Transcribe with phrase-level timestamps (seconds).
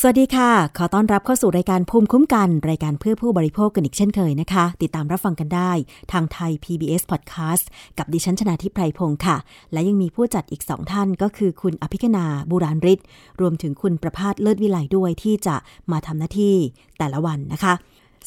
[0.00, 5.72] สวัสดีค่ะ ขอต้อนรับเข้าสู่รายการภูมิคุ้มกัน รายการเพื่อผู้บริโภคกันอีกเช่นเคยนะคะ ติดตามรับฟังกันได้
[6.12, 7.64] ทางไทย PBS Podcast
[7.98, 9.36] กับดิฉันชนาทิพไพรพงศ์ค่ะ
[9.72, 13.00] และยังมีผู้จัดอีกสองท่านก็คือคุณอภิคณาบุราริศ
[13.40, 15.56] รวมถึงคุณประพาสเลิศวิไลด้วยที่จะ
[15.90, 16.56] มาทำหน้าที่
[16.98, 17.74] แต่ละวันนะคะ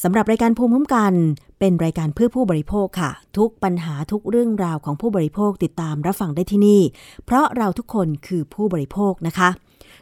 [0.02, 1.14] สำหรับรายการภูมิคุ้มกัน
[1.58, 6.80] เป็นรายการเพื่อผู้บริโภคค่ะ ทุกปัญหาทุกเรื่องราวของผู้บริโภคติดตามรับฟังได้ที่นี่
[7.24, 9.50] เพราะเราทุกคนคือผู้บริโภคนะคะ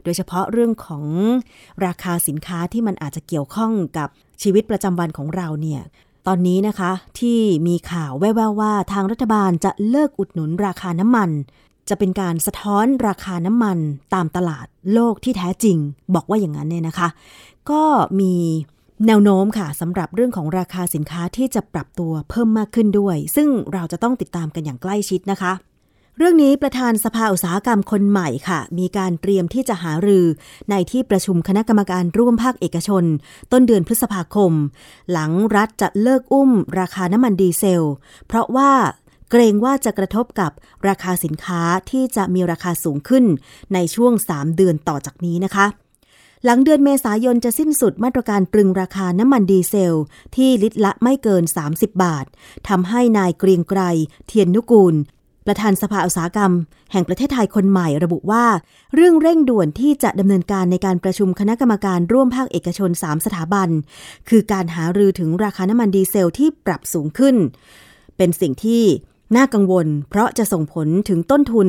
[0.04, 1.04] โดยเฉพาะเรื่องของ
[1.86, 4.08] ราคาสินค้าที่มันอาจจะเกี่ยวข้องกับ
[4.42, 5.82] ชีวิตประจำวันของเราเนี่ย
[6.26, 11.30] ตอนนี้นะคะที่มีข่าวแว่วๆว่าทางรัฐบาลจะเลิกอุดหนุนราคาน้ำมัน
[11.88, 13.78] จะเป็นการสะท้อนราคาน้ำมัน
[14.14, 15.76] ตามตลาดโลกที่แท้จริง
[16.14, 17.08] บอกว่าอย่างนั้นเนี่ยนะคะ
[17.70, 17.82] ก็
[18.20, 18.34] มี
[19.06, 25.52] แนวโน้มค่ะสำหรับเรื่องของราคาสินค้าที่จะปรับตัวเพิ่มมากขึ้นด้วย ซึ่งเราจะต้องติดตามกันอย่างใกล้ชิดนะคะ
[26.20, 30.26] เรื่องนี้ประธานสภาอุตสาหกรรมคนใหม่ค่ะ มีการเตรียมที่จะหารือ
[30.70, 33.04] ในที่ประชุมคณะกรรมการร่วมภาคเอกชน
[33.52, 34.52] ต้นเดือนพฤษภาคม
[35.12, 37.88] หลังรัฐจะเลิกอุ้ม ราคาน้ำมันดีเซล
[38.26, 38.72] เพราะว่า
[39.30, 40.52] เกรงว่าจะกระทบกับ
[40.88, 43.24] ราคาสินค้าที่จะมีราคาสูงขึ้น
[43.74, 45.66] ในช่วง 3 เดือนต่อจากนี้นะคะ
[46.44, 49.98] หลังเดือนเมษายนจะสิ้นสุดมาตรการตรึงราคาน้ำมันดีเซล
[50.36, 52.26] ที่ลิตรละไม่เกิน 30 บาท
[52.68, 53.80] ทำให้นายเกรียงไกร
[54.26, 54.96] เทียนนุกูล
[55.48, 56.52] ประธานสภาอุตสาหกรรม
[56.92, 58.44] แห่งประเทศไทยคนใหม่ระบุว่า
[58.94, 63.68] เรื่องเร่งด่วนที่จะดำเนินการในการประชุมคณะกรรมการร่วมภาคเอกชน 3 สถาบัน
[64.28, 67.36] คือการหารือถึงราคาน้ำมันดีเซลที่ปรับสูงขึ้น
[68.16, 68.82] เป็นสิ่งที่
[69.36, 71.68] น่ากังวล เพราะจะส่งผลถึงต้นทุน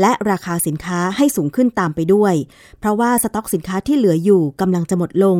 [0.00, 2.34] และราคาสินค้าให้สูงขึ้นตามไปด้วย
[2.78, 5.38] เพราะว่าสต็อกสินค้าที่เหลืออยู่กำลังจะหมดลง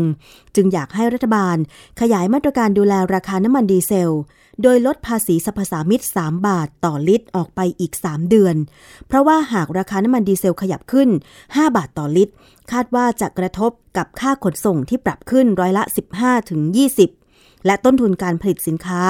[0.57, 1.57] จึงอยากให้รัฐบาล
[2.01, 4.15] ขยายมาตรการดูแลราคาน้ำมันดีเซล
[4.63, 8.57] โดยลดภาษีสรรพสามิต3บาทต่อลิตรออกไปอีก 3 เดือน
[9.07, 11.09] เพราะว่าหากราคาน้ำมันดีเซลขยับขึ้น
[11.43, 12.35] 5 บาทต่อลิตร
[12.73, 15.85] คาดว่าจะกระทบกับค่าขนส่งที่ปรับขึ้นร้อยละ
[16.59, 17.20] 15-20
[17.67, 19.03] และต้นทุนการผลิตสินค้า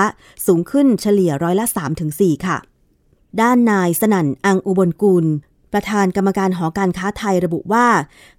[0.47, 1.66] สูงขึ้นเฉลี่ยร้อยละ
[2.06, 2.59] 3-4 ค่ะ
[3.41, 5.27] ด้านนายสนั่นอังอุบลกุล
[5.72, 7.87] ประธานกรรมการหอการค้าไทยระบุว่า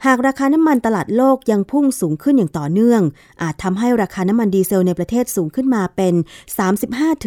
[0.06, 3.02] หากราคาน้ำมันตลาดโลกยังพุ่งสูงขึ้นอย่างต่อเนื่อง
[3.42, 6.14] อาจทำให้ราคาน้ำมันดีเซลในประเทศสูงขึ้นมาเป็น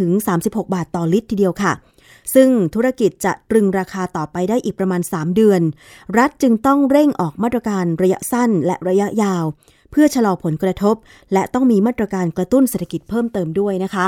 [0.01, 1.73] 35-36 บาทต่อลิตรทีเดียวค่ะ
[2.35, 5.61] ซึ่งธุรกิจจะตรึงราคาต่อไปได้อีกประมาณ 3 เดือน
[6.19, 9.45] รัฐจึงต้องเร่งออกมาตรการระยะสั้นและระยะยาว
[9.95, 10.95] เพื่อชะลอผลกระทบ
[11.33, 14.07] และต้องมีมาตรการกระตุ้นเศรษฐกิจเพิ่มเติมด้วยนะคะ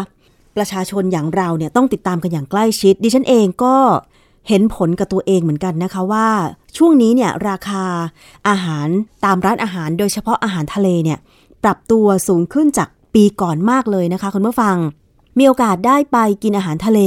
[0.57, 3.77] ประชาชนอย่างเราเนี่ยต้องติดตามกันอย่างใกล้ชิด ดิฉันเองก็
[4.49, 6.29] เห็นผลกับตัวเองเหมือนกันนะคะว่า
[6.77, 7.85] ช่วงนี้เนี่ยราคา
[8.49, 8.89] อาหาร
[9.25, 11.19] ตามร้านอาหารโดยเฉพาะอาหารทะเลเนี่ย
[11.65, 14.77] ปรับตัวสูงขึ้นจากปีก่อนมากเลยนะคะคุณผู้ฟัง
[15.39, 17.01] มีโอกาสได้ไปกินอาหารทะเล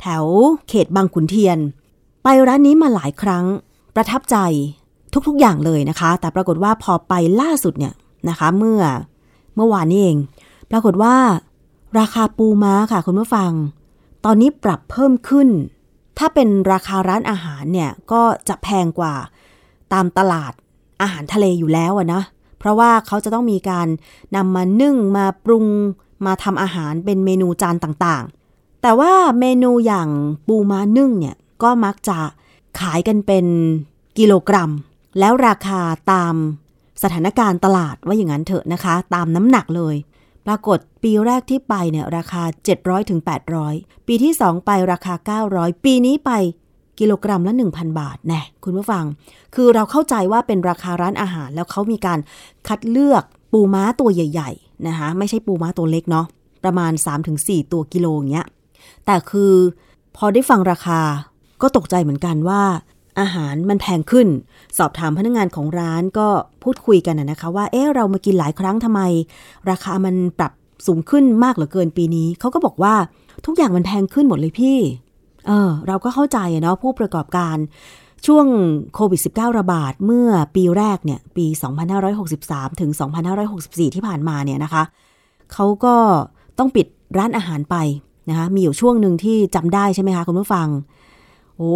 [0.00, 0.24] แถว
[0.68, 1.58] เขตบางขุนเทียน
[2.22, 3.44] ไปร้านนี้มาหลายครั้ง
[3.94, 4.36] ประทับใจ
[5.28, 7.92] ทุกๆอย่างเลยนะคะ แต่ปรากฏว่าพอไปล่าสุดเนี่ย
[8.28, 8.82] นะคะเมื่อ
[9.54, 10.16] เมื่อวานนี้เอง
[10.70, 11.16] ปรากฏว่า
[11.98, 13.52] ราคาปูม้าค่ะคุณผู้ฟัง
[14.24, 15.48] ตอนนี้ปรับเพิ่มขึ้น
[16.18, 19.14] ถ้าเป็นราคาร้านอาหารเนี่ยก็จะแพงกว่า
[19.92, 20.52] ตามตลาด
[21.02, 22.22] อาหารทะเลอยู่แล้วนะ
[22.58, 23.88] เพราะว่าเขาจะต้องมีการ
[24.36, 25.66] นำมานึ่งมาปรุง
[26.26, 30.08] มาทำอาหารเป็นเมนูจานต่างๆ แต่ว่าเมนูอย่าง
[30.48, 32.18] ปูม้านึ่งเนี่ยก็มักจะ
[32.80, 33.46] ขายกันเป็น
[34.18, 34.70] กิโลกรัม
[35.18, 35.80] แล้วราคา
[36.12, 36.34] ตาม
[37.02, 39.96] สถานการณ์ตลาดว่าอย่างนั้นเถอะนะคะ ตามน้ำหนักเลย
[40.46, 42.42] ปรากฏปีแรกที่ไปเนี่ยราคา
[42.76, 43.20] 700ถึง
[43.64, 46.30] 800 ปีที่ 2 ไปราคา 900 ปีนี้ไป
[46.98, 49.04] กิโลกรัมละ 1,000 บาทแน่คุณผู้ฟัง
[49.54, 52.18] คือเราเข้าใจว่าเป็นราคาร้านอาหาร แล้วเขามีการ
[52.68, 56.26] คัดเลือกปูม้าตัวใหญ่ ๆ นะคะ ไม่ใช่ปูม้าตัวเล็กเนาะ
[56.64, 56.92] ประมาณ
[57.32, 58.46] 3-4 ตัวกิโลอย่างเงี้ย
[59.06, 59.54] แต่คือ
[60.16, 61.00] พอได้ฟังราคา
[61.62, 62.62] ก็ตกใจเหมือนกันว่า
[63.20, 64.28] อาหารมันแพงขึ้น
[64.78, 66.28] สอบถามพนักงานของร้านก็
[66.62, 69.00] พูดคุยกันนะคะว่าเอ๊ะเรามากินหลายครั้งทำไม
[69.70, 70.52] ราคามันปรับ
[70.86, 72.94] สูงขึ้นมากเหลือเกินปีนี้ เขาก็บอกว่า
[73.46, 74.78] ทุกอย่างมันแพงขึ้นหมดเลยพี่
[75.46, 77.56] เออ เราก็เข้าใจเนาะผู้ประกอบการ
[78.26, 78.46] ช่วง
[78.94, 81.46] โควิด -19 ระบาดเมื่อปีแรกเนี่ย ปี
[82.12, 82.90] 2563 ถึง
[83.42, 84.82] 2564 ที่ผ่านมาเนี่ยนะคะ
[85.52, 85.94] เขาก็
[86.58, 86.86] ต้องปิด
[87.18, 87.76] ร้านอาหารไป
[88.28, 90.68] นะคะมีอยู่ช่วงหนึ่งที่จำได้ใช่ไหมคะคุณผู้ฟัง
[91.56, 91.74] โอ้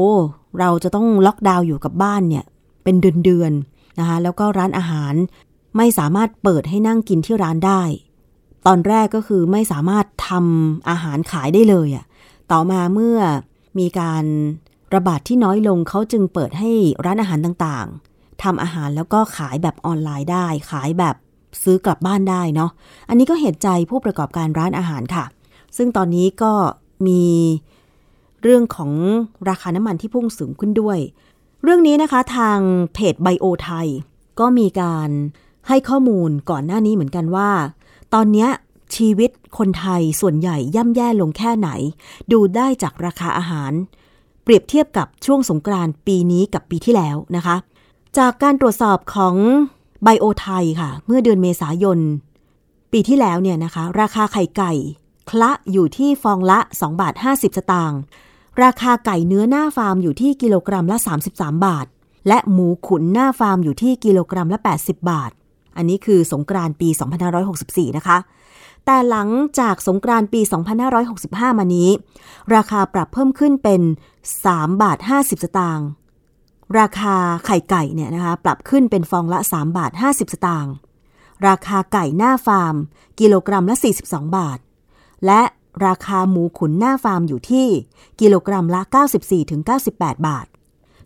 [0.58, 2.44] เราจะต้องล็อกดาวน์อยู่กับบ้านเนี่ย
[2.84, 5.14] เป็นเดือนๆนะคะแล้วก็ร้านอาหาร
[5.76, 7.82] ไม่สามารถเปิดให้นั่งกินที่ร้านได้
[8.66, 12.04] ตอนแรกก็คือไม่สามารถทำอาหารขายได้เลยอะ่ะ
[12.52, 13.18] ต่อมาเมื่อ
[13.78, 14.24] มีการ
[14.94, 16.70] ระบาดที่น้อยลงเขาจึงเปิดให้
[17.04, 21.16] ร้านอาหารต่างๆทำอาหารแล้วก็ขายแบบออนไลน์ได้ ขายแบบ
[21.62, 22.70] ซื้อกลับบ้านได้เนาะ
[23.08, 25.24] อันนี้ก็เหตุใจผู้ประกอบการร้านอาหารค่ะ
[25.76, 26.52] ซึ่งตอนนี้ก็
[27.06, 27.22] มี
[28.42, 28.92] เรื่องของ
[29.48, 30.98] ราคาน้ำมันที่พุ่งสูงขึ้นด้วย
[31.62, 32.58] เรื่องนี้นะคะทาง
[32.94, 33.88] เพจไบโอไทย
[34.40, 35.10] ก็มีการ
[35.68, 37.50] ให้ข้อมูลก่อนหน้านี้เหมือนกันว่า
[38.14, 38.48] ตอนนี้
[38.96, 41.68] ชีวิตคนไทยส่วนใหญ่ย่ำแย่ลงแค่ไหน
[42.32, 43.72] ดูได้จากราคาอาหาร
[44.42, 47.56] เปรียบเทียบกับช่วงสงกรานต์ปีนี้กับปีที่แล้วนะคะ
[48.18, 49.36] จากการตรวจสอบของ
[50.02, 51.98] ไบโอไทยค่ะ เมื่อเดือนเมษายน
[52.92, 54.72] ปีที่แล้วเนี่ยนะคะ ราคาไข่ไก่
[55.30, 58.00] คละอยู่ที่ฟองละ 2 บาท 50 สตางค์
[58.64, 60.96] ราคาไก่เนื้อหน้าฟาร์มอยู่ที่กิโลกรัมละ
[61.30, 61.86] 33 บาท
[62.28, 65.30] และหมูขุนหน้าฟาร์มอยู่ที่กิโลกรัมละ 80 บาท
[65.76, 66.88] อันนี้คือสงกรานต์ปี
[67.42, 68.18] 2564 นะคะ
[68.84, 70.40] แต่หลังจากสงกรานต์ปี
[71.00, 71.88] 2565 มานี้
[72.54, 73.82] ราคาปรับเพิ่มขึ้นเป็น
[74.32, 75.86] 3 บาท 50 สตางค์
[76.78, 77.16] ราคา
[77.46, 80.72] ไข่ไก่เนี่ยนะคะปรับขึ้นเป็นฟองละ 3 บาท 50 สตางค์
[81.48, 82.74] ราคาไก่หน้าฟาร์ม
[83.20, 83.76] กิโลกรัมละ
[84.06, 84.58] 42 บาท
[85.26, 85.42] และ
[85.86, 87.66] ราคาหมูขุนหน้าฟาร์มอยู่ที่
[88.20, 88.80] กิโลกรัมละ
[89.54, 90.46] 94-98 บาท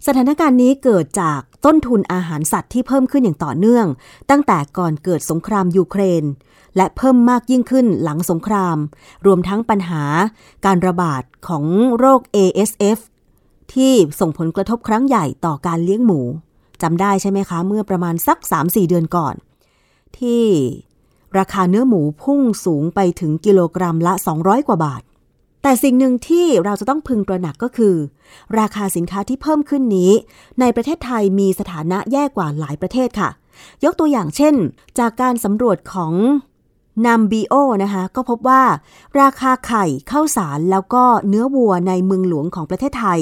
[0.06, 3.86] สถานการณ์นี้เกิดจากต้นทุนอาหารสัตว์ที่เพิ่มขึ้นอย่างต่อเนื่อง
[4.30, 6.24] ตั้งแต่ก่อนเกิดสงครามยูเครน
[6.76, 8.76] และเพิ่มมากยิ่งขึ้นหลังสงคราม
[9.26, 10.02] รวมทั้งปัญหา
[10.66, 11.64] การระบาดของ
[11.98, 12.98] โรค ASF
[13.74, 16.20] ที่ส่งผลกระทบครั้งใหญ่ต่อการเลี้ยงหมู
[16.82, 19.34] จำได้ใช่ไหมคะ เมื่อประมาณสัก 3-4 เดือนก่อน
[20.18, 20.44] ที่
[21.38, 25.02] ราคาเนื้อหมูพุ่งสูงไปถึงกิโลกรัมละ 200 กว่าบาท
[25.62, 27.94] แต่สิ่งหนึ่งที่เราจะต้องพึงตระหนักก็คือ
[28.58, 30.12] ราคาสินค้าที่เพิ่มขึ้นนี้
[30.60, 33.30] ในประเทศไทยมีสถานะแย่กว่าหลายประเทศค่ะ
[33.84, 34.54] ยกตัวอย่างเช่น
[34.98, 36.12] จากการสำรวจของ
[37.06, 38.62] Numbeo นะคะก็พบว่า
[39.20, 43.20] ราคาไข่ข้าวสารแล้วก็เนื้อวัวในเมืองหลวงของประเทศไทย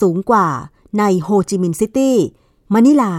[0.00, 0.46] สูงกว่า
[0.98, 2.16] ในโฮจิมินห์ซิตี้
[2.72, 3.14] มะนิลา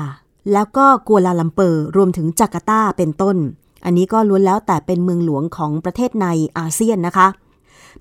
[0.53, 3.37] แล้วก็กัวลาลัมเปอร์ รวมถึงจาการ์ตาเป็นต้น
[3.85, 6.27] อันนี้ก็ล้วนแล้วแต่เป็นเมืองหลวงของประเทศใน
[6.57, 7.27] อาเซียนนะคะ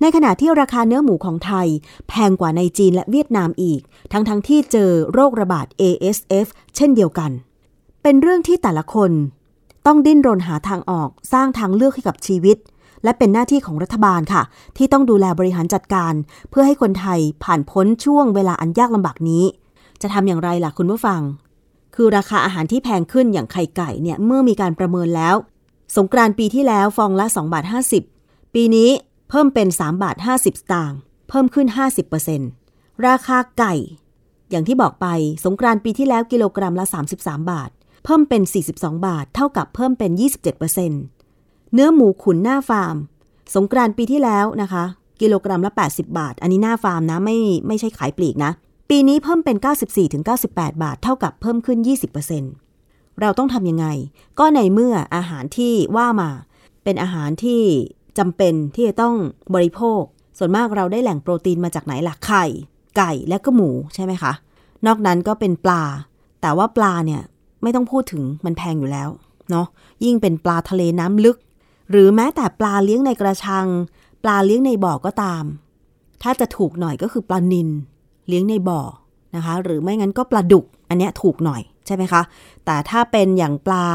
[0.01, 1.69] ในขณะที่ราคาเนื้อหมูของไทย
[2.09, 3.81] แพงกว่าในจีนและเวียดนามอีก
[4.13, 6.47] ทั้งๆทที่เจอโรคระบาด ASF
[6.77, 7.31] เช่นเดียวกัน
[8.03, 9.13] เป็นเรื่องที่แต่ละคน
[9.87, 12.57] ต้องดิ้นรนหาทางออกสร้างทางเลือกให้กับชีวิต
[13.05, 14.43] และเป็นหน้าที่ของรัฐบาลค่ะ
[14.77, 16.15] ที่ต้องดูแลบริหารจัดการ
[16.51, 19.45] เพื่อให้คนไทยผ่านพ้นช่วงเวลาอันยากลำบากนี้
[20.03, 21.21] จะทำอย่างไรล่ะคุณผู้ฟัง
[21.95, 25.37] คือราคาอาหารที่แพงขึ้นอย่างไข่ไก่เนี่ยเมื่อมีการประเมินแล้ว
[25.97, 27.65] สงกรานต์ปีที่แล้วฟองละ2บาท
[28.09, 28.91] 50 ปีนี้
[29.31, 30.99] เพิ่มเป็น3บาท50 สตางค์
[31.29, 31.67] เพิ่มขึ้น
[32.37, 33.75] 50%ราคาไก่
[34.51, 35.07] อย่างที่บอกไป
[35.45, 36.87] สงกรานต์ปีที่แล้วกิโลกรัมละ
[37.19, 37.71] 33 บาท
[38.05, 38.43] เพิ่มเป็น
[38.75, 40.11] 42 บาท เท่ากับเพิ่มเป็น
[40.93, 42.97] 27%เนื้อหมูขุนหน้าฟาร์ม
[43.55, 44.85] สงกรานต์ปีที่แล้วนะคะ
[45.21, 47.37] กิโลกรัมละ 80 บาท อันนี้หน้าฟาร์มนะไม่
[47.67, 48.53] ไม่ใช่ขายปลีกนะ
[48.91, 49.57] ปีนี้เพิ่มเป็น
[50.21, 51.79] 94-98 บาท เท่ากับเพิ่มขึ้น
[52.45, 52.68] 20%
[53.21, 53.87] เราต้องทำยังไง
[54.39, 56.31] ก็ในเมื่ออาหารที่ว่ามา
[56.85, 57.63] เป็นอาหารที่
[58.19, 59.15] จำเป็นที่จะต้อง
[59.55, 60.03] บริโภค
[60.39, 62.45] ส่วนมากเราได้แหล่งโปรตีนมาจากไหนล่ะไข่
[62.97, 64.33] ไก่และก็หมูใช่ไหมคะ
[64.87, 65.83] นอกนั้นก็เป็นปลา
[66.41, 67.23] แต่ว่าปลาเนี่ย
[67.63, 69.09] ไม่ต้องพูดถึงมันแพงอยู่แล้ว
[69.51, 69.67] เนาะ
[70.05, 71.37] ยิ่งเป็นปลาทะเลน้ำลึก
[71.91, 73.67] หรือแม้แต่ปลาเลี้ยงในกระชัง
[74.23, 75.45] ปลาเลี้ยงในบ่อก็ตาม
[76.23, 77.69] ถ้าจะถูกหน่อยก็คือปลานิล
[78.29, 78.81] เลี้ยงในบ่อ
[79.37, 82.23] นะคะ หรือไม่งั้นก็ปลาดุก อันเนี้ยถูกหน่อย ใช่ไหมคะ
[82.65, 83.89] แต่ถ้าเป็นอย่างปลา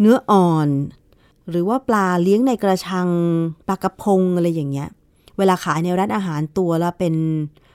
[0.00, 0.68] เนื้ออ่อน
[1.50, 3.08] หรือว่าปลาเลี้ยงในกระชัง
[3.66, 4.88] ปลากระพงอะไรอย่างเงี้ย
[5.38, 7.14] เวลาขายในร้านอาหารตัวละเป็น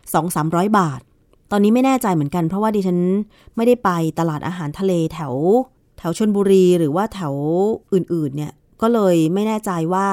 [0.08, 1.00] 2-300 บาท
[1.52, 3.00] ตอนนี้ไม่แน่ใจเหมือนกันเพราะว่าดิฉัน
[3.56, 5.34] ไม่ได้ไปตลาดอาหารทะเลแถว
[5.98, 7.34] แถวชนบุรีหรือว่าแถว
[7.94, 10.08] อื่นๆเนี่ยก็เลยไม่แน่ใจว่า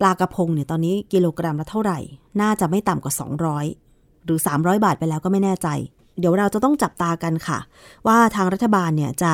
[0.00, 1.98] ปลากระพงเนี่ยตอนนี้กิโลกรัมละเท่าไหร่
[2.40, 3.14] น่าจะไม่ต่ำกว่า
[3.68, 5.68] 200 หรือ 300 บาทไปแล้วก็ไม่แน่ใจ
[6.18, 7.58] เดี๋ยวเราจะต้องจับตากันค่ะ
[8.06, 9.32] ว่าทางรัฐบาลเนี่ยจะ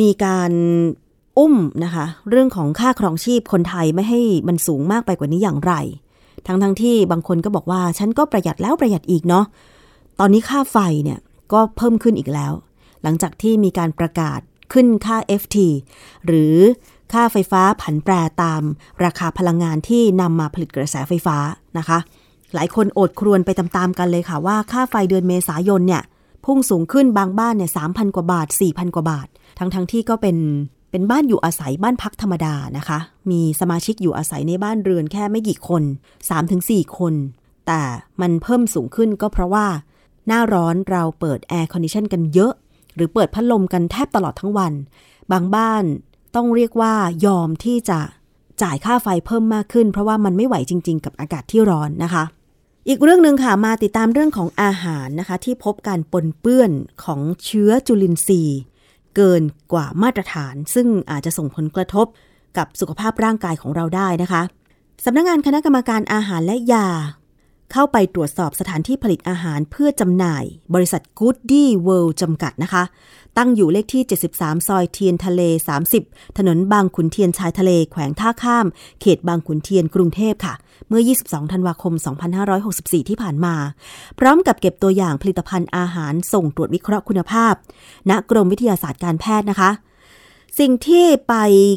[0.00, 0.52] มีการ
[1.38, 1.54] อุ้ม
[1.84, 5.74] นะคะ เรื่องของค่าครองชีพคนไทยไม่ให้มันสูงมากไปกว่านี้อย่างไร
[6.46, 9.44] ทั้งทั้งที่บางคนก็บอกว่า ฉันก็ประหยัดแล้วประหยัดอีกเนาะ
[10.20, 11.18] ตอนนี้ค่าไฟเนี่ย
[11.52, 12.52] ก็เพิ่มขึ้นอีกแล้ว
[13.02, 14.40] หลังจากที่มีการประกาศ
[14.72, 15.56] ขึ้นค่า FT
[16.26, 16.56] หรือ
[17.12, 18.62] ค่าไฟฟ้าผันแปรตาม
[19.04, 21.36] ราคาพลังงานที่นำมาผลิตกระแสไฟฟ้า
[21.78, 21.98] นะคะ
[22.54, 26.02] หลายคนโอดครวญไปตามๆกันเลยค่ะว่าค่าไฟเดือนเมษายนเนี่ย
[26.44, 30.36] พุ่งสูงขึ้นบางบ้านเนี่ยสามพันกว่าบาท4,000กว่าบาท ทั้งๆทที่ก็เป็น
[30.90, 32.98] เป็นบ้านอยู่อาศัยบ้านพักธรรมดานะคะ
[33.30, 35.82] มีสมาชิกอยู่อาศัยในบ้านเรือนแค่ไม่กี่คน
[36.40, 37.14] 3-4 คน
[37.66, 37.82] แต่
[38.20, 39.66] มันเพิ่มสูงขึ้นก็เพราะว่า
[40.26, 42.52] หน้าร้อนเราเปิด air condition กันเยอะ
[42.94, 44.72] หรือเปิดพัดลมกันแทบตลอดทั้งวัน
[45.32, 45.84] บางบ้าน
[46.34, 46.94] ต้องเรียกว่า
[47.26, 48.00] ยอมที่จะ
[48.62, 52.24] จ่ายค่าไฟเพิ่มมากขึ้น เพราะว่ามันไม่ไหวจริง ๆ กับอากาศที่ร้อนนะคะ
[52.88, 56.70] อีกเรื่องหนึ่งค่ะมาติดตามเรื่องของอาหารนะคะ ที่พบการปนเปื้อน
[57.04, 58.58] ของเชื้อจุลินทรีย์
[59.16, 62.06] เกินกว่ามาตรฐาน ซึ่งอาจจะส่งผลกระทบ
[62.56, 64.42] กับสุขภาพร่างกายของเราได้นะคะ
[65.04, 66.88] สำนักงงานคณะกรรมการอาหารและยา
[67.72, 70.44] เข้าไปตรวจสอบสถานที่ผลิตอาหารเพื่อจำหน่าย
[70.74, 72.82] บริษัท Goody World จำกัดนะคะ
[73.38, 74.02] ตั้งอยู่เลขที่
[74.34, 75.42] 73 ซอยเทียนทะเล
[75.90, 78.66] 30 ถนนบางขุนเทียนชายทะเลแขวงท่าข้าม
[79.00, 80.54] เขตบางขุนเทียนกรุงเทพค่ะ
[80.88, 81.94] เมื่อ 22 ธันวาคม
[82.52, 83.54] 2564 ที่ผ่านมา
[84.18, 87.54] พร้อมกับเก็บตัวอย่างผลิตภัณฑ์อาหารส่งตรวจวิเคราะห์คุณภาพ
[88.10, 89.70] ณกรมวิทยาศาสตร์การแพทย์นะคะ
[90.58, 91.34] สิ่งที่ไป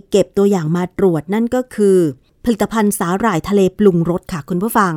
[0.10, 1.98] เก็บตัวอย่างมาตรวจนั่นก็คือ
[2.46, 4.94] ผลิตภัณฑ์สาหร่ายทะเลปรุงรสค่ะคุณผู้ฟัง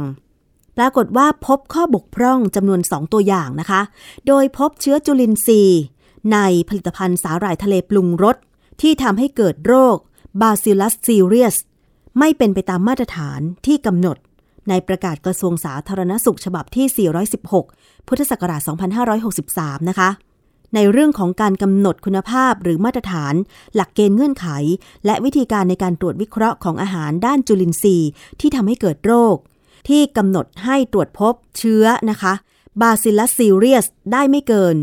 [0.76, 3.80] ปรากฏว่าพบข้อบกพร่องจำนวน 2 ตัวอย่างนะคะ
[4.26, 5.80] โดยพบเชื้อจุลินทรีย์
[6.32, 6.38] ใน
[6.68, 8.36] ผลิตภัณฑ์สาหร่ายทะเลปรุงรส
[8.80, 9.96] ที่ทำให้เกิดโรค
[10.40, 11.56] Bacillus cereus
[12.18, 14.16] ไม่เป็นไปตามมาตรฐานที่กำหนด
[14.68, 17.08] ในประกาศกระทรวงสาธารณสุขฉบับที่
[17.52, 18.60] 416 พุทธศักราช
[19.24, 20.10] 2563 นะคะ
[20.74, 23.34] ในเรื่องของการกำหนดคุณภาพหรือมาตรฐาน
[23.74, 24.46] หลักเกณฑ์เงื่อนไข
[25.06, 28.10] และวิธีการในการตรวจวิเคราะห์ของอาหารด้านจุลินทรีย์
[28.40, 29.36] ที่ทำให้เกิดโรค
[29.88, 32.32] ที่กำหนดให้ตรวจพบเชื้อนะคะ
[32.80, 34.76] Bacillus cereus ได้ไม่เกิน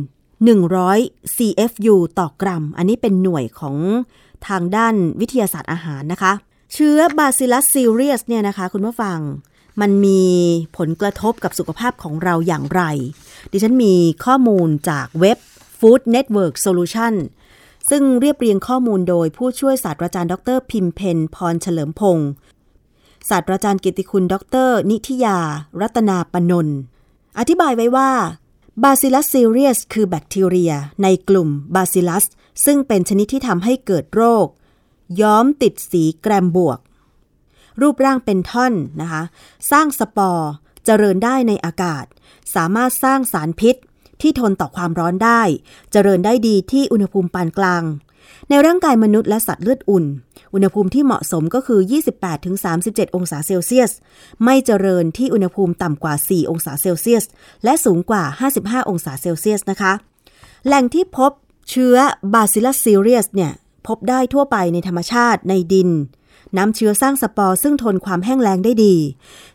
[0.48, 3.78] 100 CFU ต่อกรัม อันนี้เป็นหน่วยของ
[4.48, 6.34] ทางด้านวิทยาศาสตร์อาหารนะคะ
[6.74, 9.20] เชื้อ Bacillus cereus เนี่ยนะคะ คุณผู้ฟัง
[9.82, 10.24] มันมี
[10.78, 12.82] ผลกระทบกับสุขภาพของเราอย่างไร
[13.52, 15.38] ดิฉันมีข้อมูลจากเว็บ
[15.80, 17.14] Food Network Solution
[17.90, 22.30] ซึ่งเรียบเรียงข้อมูลโดยผู้ช่วยศาสตราจารย์ดร พิมพ์เพ็ญ พรเฉลิมพงศ์
[23.30, 24.36] ศาสตราจารย์เกียรติคุณด
[24.68, 25.40] ร นิธิยา
[25.82, 26.78] รัตนาปนนท์
[27.40, 28.10] อธิบายไว้ว่า
[28.84, 32.26] Bacillus cereus คือแบคทีเรียในกลุ่ม Bacillus
[32.66, 34.48] ซึ่งเป็นชนิดที่ทำให้เกิดโรค
[35.22, 36.80] ย้อมติดสีแกรมบวก
[37.82, 39.24] รูปร่างเป็นท่อนนะคะ
[39.72, 40.50] สร้างสปอร์
[40.86, 42.06] เจริญได้ในอากาศ
[42.56, 43.76] สามารถสร้างสารพิษ
[44.22, 45.42] ที่ทนต่อความร้อนได้
[45.92, 47.84] เจริญได้ดีที่อุณหภูมิปานกลาง
[48.50, 50.06] ในร่างกายมนุษย์และสัตว์เลือดอุ่น
[50.54, 51.80] อุณหภูมิที่เหมาะสมก็คือ
[52.48, 53.92] 28-37 องศาเซลเซียส
[54.44, 57.24] ไม่เจริญที่อุณหภูมิต่ำกว่า 4 องศาเซลเซียส
[57.64, 58.24] และสูงกว่า
[58.58, 59.94] 55 องศาเซลเซียสนะคะ
[60.66, 61.32] แหล่งที่พบ
[61.70, 61.96] เชื้อ
[62.34, 63.52] Bacillus cereus เนี่ย
[63.88, 65.90] พบได้ทั่วไปในธรรมชาติในดิน
[66.58, 68.96] น้ำเชื้อสร้างสปอร์ซึ่งทนความแห้งแล้งได้ดี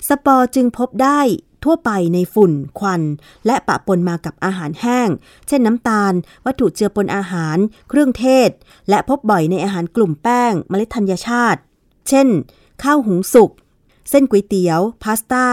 [0.09, 1.21] สปอร์จึงพบได้
[1.65, 3.03] ทั่วไปในฝุ่น ควัน
[3.47, 5.09] และปะปนมากับอาหารแห้ง
[5.49, 6.13] เช่นน้ำตาล
[6.45, 7.57] วัตถุเจือปนอาหาร
[7.89, 8.51] เครื่องเทศ
[8.89, 11.61] และพบบ่อยในอาหารกลุ่มแป้ง เมล็ดธัญชาติ
[12.09, 12.29] เช่น
[12.83, 13.51] ข้าวหุงสุก
[14.11, 15.47] เส้นก๋วยเตี๋ยว พาสต้า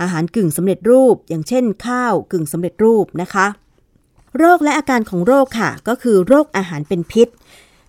[0.00, 3.46] อาหารกึ่งสำเร็จรูป อย่างเช่น ข้าวกึ่งสำเร็จรูปนะคะ
[4.38, 7.28] โรคและอาการของโรคค่ะ ก็คือโรคอาหารเป็นพิษ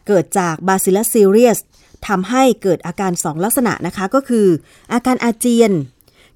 [0.07, 1.59] เกิดจาก Bacillus cereus
[2.07, 4.47] ทำให้เกิดอาการสองลักษณะนะคะก็คือ
[4.93, 5.71] อาการอาเจียน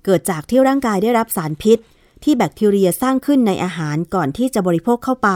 [0.05, 1.79] เกิดจากที่ร่างกายได้รับสารพิษ
[2.23, 5.29] ที่แบคทีเรียสร้างขึ้นในอาหารก่อนที่จะบริโภคเข้าไป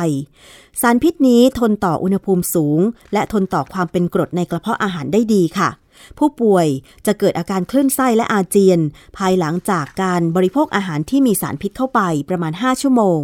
[0.82, 2.80] สารพิษนี้ทนต่ออุณหภูมิสูง
[3.14, 5.70] และทนต่อความเป็นกรดในกระเพาะอาหารได้ดีค่ะ
[6.18, 6.68] ผู้ป่วย
[7.06, 8.80] จะเกิดอาการคลื่นไส้และอาเจียน
[9.18, 13.22] ภายหลังจากการบริโภคอาหารที่มีสารพิษเข้าไปประมาณ 5 ชั่วโมง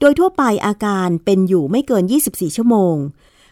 [0.00, 2.94] โดยทั่วไปอาการเป็นอยู่ไม่เกิน 24 ชั่วโมง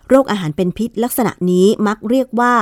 [0.08, 2.54] โรคอาหารเป็นพิษลักษณะนี้มักเรียกว่า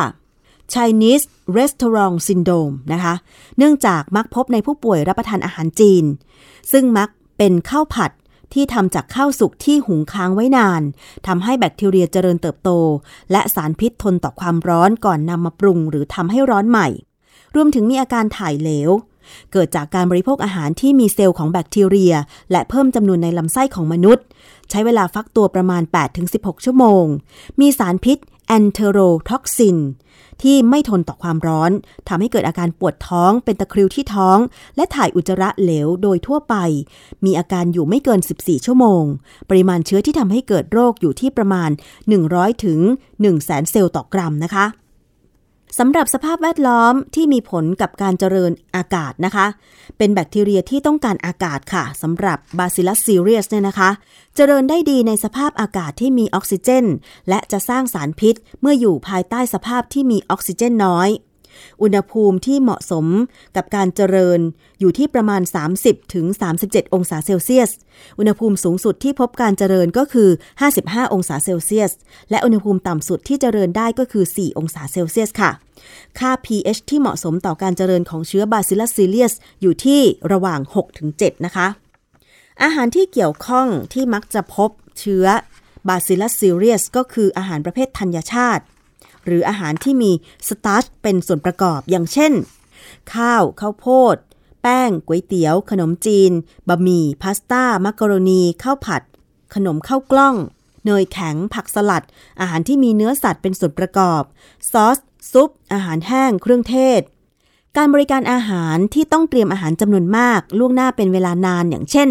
[0.75, 1.25] Chinese
[1.59, 3.15] Restaurant Syndrome นะคะ
[3.59, 6.05] เนื่องจากมักพบในผู้ป่วยรับประทานอาหารจีน
[6.73, 8.11] ซึ่งมักเป็นข้าวผัด
[8.53, 10.83] ที่ทำจากข้าวสุกที่หุงค้างไว้นาน
[11.27, 12.71] ทำให้แบคทีเรียเจริญเติบโต
[13.33, 16.89] และสารพิษทนต่อความร้อนก่อนนำมาปรุงหรือทำให้ร้อนใหม่
[17.55, 18.91] รวมถึงมีอาการถ่ายเหลว
[19.53, 22.15] เกิดจากการบริโภคอาหารที่มีเซลล์ของแบคทีเรีย
[22.51, 24.25] และเพิ่มจำนวนในลำไส้ของมนุษย์
[24.71, 25.83] ใช้เวลาฟักตัวประมาณ
[26.25, 27.05] 8-16 ชั่วโมง
[27.61, 28.19] มีสารพิษ
[28.53, 29.79] enterotoxin
[30.43, 31.71] ที่ไม่ทนต่อความร้อน
[32.09, 34.39] ทำให้เกิดอาการปวดท้องเป็นตะคริวที่ท้อง
[34.77, 36.55] และถ่ายอุจจาระเหลวโดยทั่วไป
[37.25, 39.05] มีอาการอยู่ไม่เกิน 14 ชั่วโมง
[39.51, 41.71] ปริมาณเชื้อที่ทำให้เกิดโรคอยู่ที่ประมาณ
[42.17, 42.81] 100ถึง
[43.27, 44.67] 100,000เซลล์ต่อกรัมนะคะ
[45.79, 49.47] สำหรับสภาพแวดล้อมที่มีผลกับการเจริญอากาศนะคะ
[49.99, 53.91] เป็นแบคทีเรียที่ต้องการอากาศค่ะสำหรับ Bacillus cereus เนี่ยนะคะ
[54.37, 56.85] เจริญได้ดีในสภาพอากาศที่มีออกซิเจน
[57.29, 61.09] และจะสร้างสารพิษเมื่ออยู่ภายใต้สภาพที่มีออกซิเจนน้อย
[61.83, 63.07] อุณหภูมิที่เหมาะสม
[63.57, 64.41] กับการเจริญ
[64.81, 65.43] อยู่ที่ประมาณ
[65.79, 66.27] 30ถึง
[66.61, 67.71] 37 องศาเซลเซียส
[68.19, 70.29] อุณหภูมิสูงสุดที่พบการเจริญก็คือ
[70.73, 71.93] 55 องศาเซลเซียส
[72.31, 75.51] และอุณหภูมิต่ำสุดที่เจริญได้ก็คือ 4 องศาเซลเซียสค่ะ
[76.19, 79.33] ค่า pH ที่เหมาะสมต่อการเจริญของเชื้อ Bacillus cereus
[79.63, 80.01] อยู่ที่
[80.33, 80.61] ระหว่าง
[81.03, 81.67] 6-7 นะคะ
[82.63, 85.27] อาหารที่เกี่ยวข้องที่มักจะพบเชื้อ
[85.89, 88.63] Bacillus cereus ก็คืออาหารประเภทธัญชาติ
[89.27, 90.13] หรืออาหารที่มี
[90.49, 92.33] สตาร์ชเป็นส่วนประกอบอย่างเช่น
[93.15, 94.17] ข้าวข้าวโพด
[94.63, 96.33] แป้งก๋วยเตี๋ยว ขนมจีน
[96.69, 99.03] บะหมี่พาสต้ามักกะโรนีข้าวผัด
[99.55, 100.37] ขนมข้าวกล้อง
[100.85, 102.05] เนยแข็ง ผักสลัด
[102.41, 104.23] อาหารที่มีเนื้อสัตว์เป็นส่วนประกอบ
[104.73, 104.99] ซอส
[105.33, 107.01] ซุป อาหารแห้ง เครื่องเทศ
[107.77, 112.11] การบริการอาหารที่ต้องเตรียมอาหารจำนวนมาก ล่วงหน้าเป็นเวลานานอย่างเช่น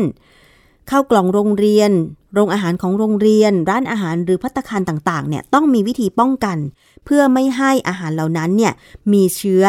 [0.90, 1.92] ข้าวกล่องโรงเรียน
[2.34, 6.58] โรงอาหารของโรงเรียน ร้านอาหารหรือพัตคารต่างๆ เนี่ยต้องมีวิธีป้องกัน
[7.06, 8.74] เพื่อไม่ให้อาหารเหล่านั้นเนี่ย
[9.14, 9.64] มีเชื้อ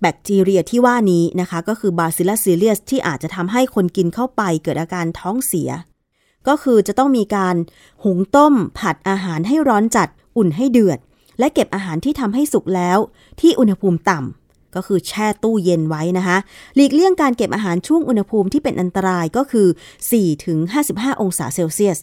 [0.00, 5.70] แบคทีเรียที่ว่านี้นะคะ ก็คือบาซิลัสซีเรียสที่อาจจะทำให้คนกินเข้าไปเกิดอาการท้องเสีย
[6.48, 7.56] ก็คือจะต้องมีการ
[8.04, 10.98] หุงต้ม ผัดอาหารให้ร้อนจัด อุ่นให้เดือด
[11.38, 12.98] และเก็บอาหารที่ทำให้สุกแล้ว
[13.40, 14.37] ที่อุณหภูมิต่ำ
[14.74, 16.38] ก็คือแช่ตู้เย็นไว้นะคะ
[16.76, 19.68] หลีกเลี่ยงการเก็บอาหารช่วงอุณหภูมิที่เป็นอันตรายก็คือ
[20.44, 21.98] 4-55 องศาเซลเซียส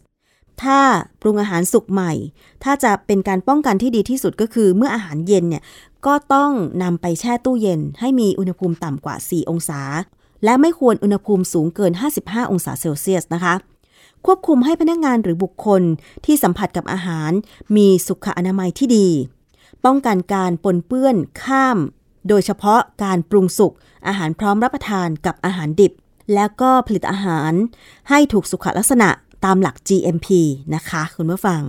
[0.64, 0.80] ถ้า
[1.22, 2.14] ปรุงอาหารสุกใหม่
[2.64, 5.64] ถ้าจะเป็นการป้องกันที่ดีที่สุดก็คือเมื่ออาหารเย็นเนี่ย
[6.06, 6.52] ก็ต้อง
[6.84, 9.82] นำไปแช่ตู้เย็น ให้มีอุณหภูมิต่ำกว่า 4 องศา
[10.44, 11.92] และไม่ควรอุณหภูมิสูงเกิน
[12.24, 13.54] 55 องศาเซลเซียสนะคะ
[14.26, 15.82] ควบคุมให้พนักงานหรือบุคคล
[16.26, 17.32] ที่สัมผัสกับอาหาร
[17.76, 19.08] มีสุขอนามัยที่ดี
[19.86, 21.78] ป้องกันการปนเปื้อนข้าม
[22.28, 23.74] โดยเฉพาะการปรุงสุก
[24.08, 25.94] อาหารพร้อมรับประทานกับอาหารดิบ
[26.34, 27.52] แล้วก็ผลิตอาหาร
[28.10, 29.10] ให้ถูกสุขลักษณะ
[29.46, 30.28] ตามหลัก GMP
[30.76, 31.62] นะคะ คุณผู้ฟัง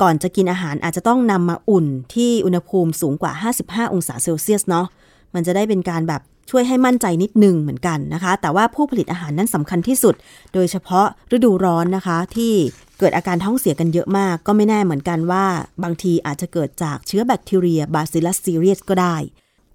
[0.00, 3.32] ก่อนจะกินอาหารอาจจะต้องนำมาอุ่นที่อุณหภูมิสูงกว่า
[3.64, 4.86] 55 องศาเซลเซียสเนาะ
[5.34, 10.14] มันจะได้เป็นการแบบช่วยให้มั่นใจนิดหนึ่งเหมือนกันนะคะ แต่ว่าผู้ผลิตอาหารนั้นสำคัญที่สุด
[10.54, 12.52] โดยเฉพาะฤดูร้อนนะคะ ที่
[12.98, 15.46] เกิดอาการท้องเสียกันเยอะมาก ก็ไม่แน่เหมือนกันว่า
[15.82, 19.16] บางทีอาจจะเกิดจากเชื้อแบคทีเรีย Bacillus cereus ก็ได้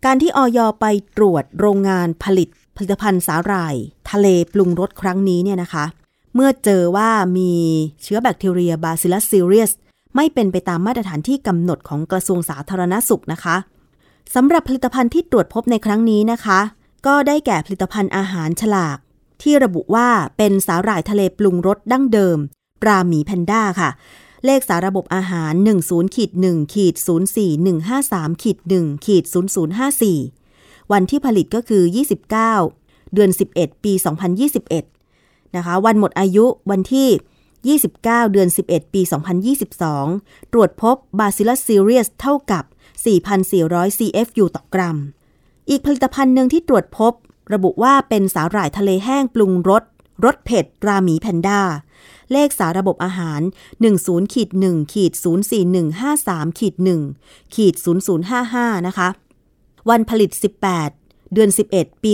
[0.05, 0.85] การที่อย.ไป
[1.17, 3.75] ตรวจโรงงานผลิตผลิตภัณฑ์สาหร่าย
[4.11, 5.85] ทะเลปรุงรสครั้งนี้เนี่ยนะคะ
[6.35, 7.51] เมื่อเจอว่ามี
[8.03, 9.71] เชื้อแบคทีเรียบาซิลัสซีเรียส
[10.15, 13.55] ไม่เป็นไปตามมาตรฐานที่กำหนดของกระทรวงสาธารณสุขนะคะ
[14.35, 16.59] สำหรับผลิตภัณฑ์ที่ตรวจพบในครั้งนี้นะคะ
[17.07, 18.97] ก็ได้แก่ผลิตภัณฑ์อาหารฉลาก
[19.41, 22.37] ที่ระบุว่าเป็นสาหร่ายทะเลปรุงรสดั้งเดิม
[22.81, 23.89] ปราหมีแพนด้าค่ะ
[24.45, 25.53] เลขสาระบบอาหาร
[25.85, 26.95] 10ขีด1ขีด
[27.69, 29.23] 04153ขีด1ขีด
[30.07, 31.83] 0054 วันที่ผลิตก็คือ
[32.49, 33.93] 29 เดือน 11 ปี
[34.73, 39.01] 2021 นะคะ วันหมดอายุวันที่ 29 เดือน 11 ปี
[39.77, 42.63] 2022 ตรวจพบ Bacillus cereus เท่ากับ
[43.31, 44.97] 4,400 CFU ต่อกรัม
[45.69, 47.13] อีกผลิตภัณฑ์หนึ่งที่ตรวจพบ
[47.53, 49.83] ระบุว่าเป็นสาหร่ายทะเลแห้งปรุงรส
[50.25, 51.61] รสเผ็ดรามีแพนด้า
[52.33, 53.41] เลขสารบบอาหาร
[53.87, 55.13] 10ขีด1ขีด
[55.81, 56.75] 04153ขีด
[57.15, 57.75] 1ขีด
[58.31, 59.09] 0055 นะคะ
[59.89, 60.29] วันผลิต
[60.83, 62.11] 18 เดือน 11 ปี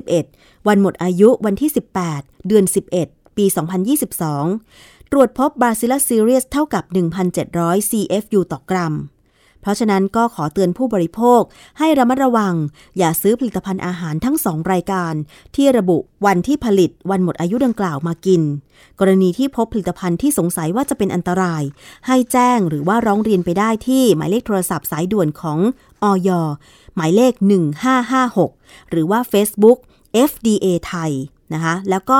[0.00, 1.70] 2021 วันหมดอายุวันที่
[2.08, 2.64] 18 เดือน
[3.00, 3.44] 11 ปี
[4.28, 6.84] 2022 ตรวจพบบาซิลัสซีเรียสเท่ากับ
[7.36, 8.94] 1,700 CFU ต่อกรัม
[9.66, 11.42] เพราะฉะนั้นก็ขอเตือนผู้บริโภค
[11.78, 12.54] ให้ระมัดระวัง
[12.98, 15.14] อย่าซื้อผลิตภัณฑ์อาหารทั้งสองรายการ
[15.56, 18.42] ที่ระบุวันที่ผลิตวันหมดอายุดังกล่าวมากิน
[19.00, 21.62] กรณีที่พบผลิตภัณฑ์ที่สงสัยว่าจะเป็นอันตราย
[22.06, 25.58] ให้แจ้งหรือว่าร้องเรียนไปได้ที่หมายเลขโทรศัพท์สายด่วนของ
[26.02, 26.30] อย
[26.94, 27.32] หมายเลข
[28.12, 29.78] 1556 หรือว่า Facebook
[30.30, 31.12] FDA ไทย
[31.54, 32.18] นะคะแล้วก็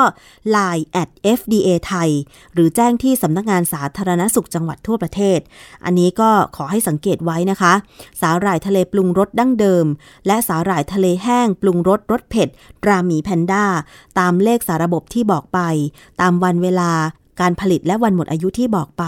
[0.54, 2.10] Line at FDA ไทย
[2.54, 5.40] หรือแจ้งที่สำนักงานสาธารณสุขจังหวัดทั่วประเทศ
[5.84, 7.72] อันนี้ก็ขอให้สังเกตไว้นะคะ
[8.20, 9.86] สาหร่ายทะเลปรุงรสดั้งเดิม
[10.26, 12.48] และสาหร่ายทะเลแห้ง ปรุงรสรสเผ็ด
[12.88, 13.64] รามีแพนด้า
[14.18, 15.60] ตามเลขสาระบบที่บอกไป
[16.20, 16.92] ตามวันเวลา
[17.40, 19.04] การผลิตและวันหมดอายุที่บอกไป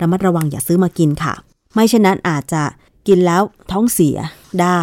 [0.00, 1.34] ระมัดระวังอย่าซื้อมากินค่ะ
[1.74, 2.62] ไม่เช่นนั้นอาจจะ
[3.08, 4.16] กินแล้วท้องเสีย
[4.60, 4.80] ได้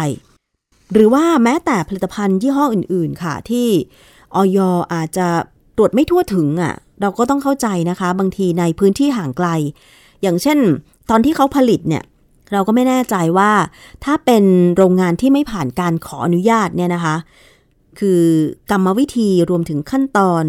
[0.92, 3.68] หรือว่าแม้แต่ผลิตภัณฑ์ยี่ห้ออื่น ๆ ค่ะที่
[4.34, 4.58] ออย
[4.94, 5.28] อาจจะ
[5.76, 9.48] ตรวจไม่ทั่วถึงอะ่ะ เราก็ต้องเข้าใจนะคะ บางทีในพื้นที่ห่างไกล
[10.22, 10.58] อย่างเช่น
[11.10, 12.04] ตอนที่เขาผลิตเนี่ย
[12.52, 13.50] เราก็ไม่แน่ใจว่า
[14.04, 14.44] ถ้าเป็น
[14.76, 17.16] โรงงานที่ไม่ผ่านการขออนุญาตเนี่ยนะคะ
[17.98, 18.22] คือ
[18.70, 20.44] กรรมวิธีรวมถึงขั้นตอน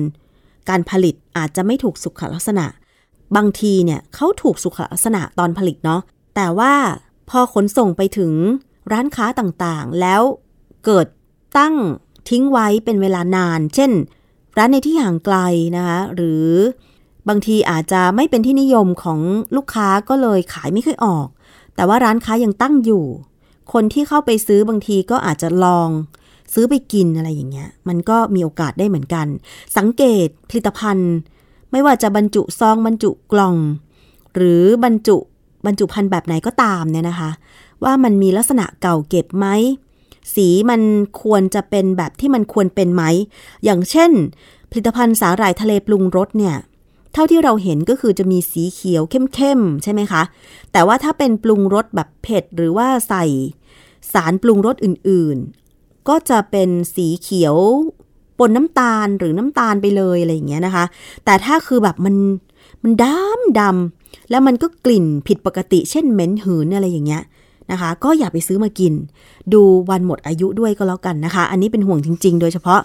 [0.70, 2.66] การผลิตอาจจะไม่ถูกสุขลักษณะ
[3.36, 6.02] บางทีเนี่ยเขาถูกสุขลักษณะตอนผลิตเนาะ
[6.36, 6.74] แต่ว่า
[7.30, 8.32] พอขนส่งไปถึง
[8.92, 10.22] ร้านค้าต่างๆ แล้ว
[10.86, 11.08] เกิด
[11.58, 11.76] ตั้ง
[12.30, 13.92] ทิ้งไว้เป็นเวลานาน เช่น
[14.58, 15.38] ร้านในที่ห่างไกล
[15.76, 16.48] นะคะหรือ
[17.30, 19.20] บางทีอาจจะไม่เป็นที่นิยมของ
[19.56, 21.28] ลูกค้าก็เลยขายไม่ค่อยออก
[21.76, 23.06] แต่ว่าร้านค้ายังตั้งอยู่
[23.74, 25.90] คนที่เข้าไปซื้อบางทีก็อาจจะลอง
[26.54, 29.28] ซื้อไปกินอะไรอย่างเงี้ย มันก็มีโอกาสได้เหมือนกัน
[29.78, 31.14] สังเกตผลิตภัณฑ์
[31.72, 33.56] ไม่ว่าจะบรรจุซองบรรจุกล่อง
[34.36, 35.18] หรือบรรจุ
[35.66, 37.30] บรรจุภัณฑ์แบบไหนก็ตามเนี่ยนะคะ
[37.84, 39.48] ว่ามันมีลักษณะเก่าเก็บไหม
[40.36, 40.82] สีมัน
[41.22, 43.04] ควรจะเป็นแบบที่มันควรเป็นไหม
[43.64, 44.12] อย่างเช่น
[44.72, 46.56] ผลิตภัณฑ์สาหร่ายทะเลปรุงรสเนี่ย
[47.14, 50.22] เท่าที่เราเห็นก็คือจะมีสีเขียวเข้มๆใช่ไหมคะ
[50.72, 53.26] แต่ว่าถ้าเป็นปรุงรสแบบเผ็ดหรือว่าใส่
[54.14, 57.56] สารปรุงรสอื่นๆ ก็จะเป็นสีเขียว
[58.40, 60.86] ปนน้ำตาลหรือน้ำตาลไปเลยอะไรอย่างเงี้ยนะคะ
[61.26, 62.16] แต่ถ้าคือแบบมัน
[62.84, 67.24] มันดำดำแล้วมันก็กลิ่นผิดปกติเช่นเหม็นหืนอะไรอย่างเงี้ย
[67.72, 68.94] นะคะ ก็อย่าไปซื้อมากิน
[69.54, 72.82] ดูวันหมดอายุด้วยก็แล้วกันนะคะ อันนี้เป็นห่วงจริง ๆ โดยเฉพาะ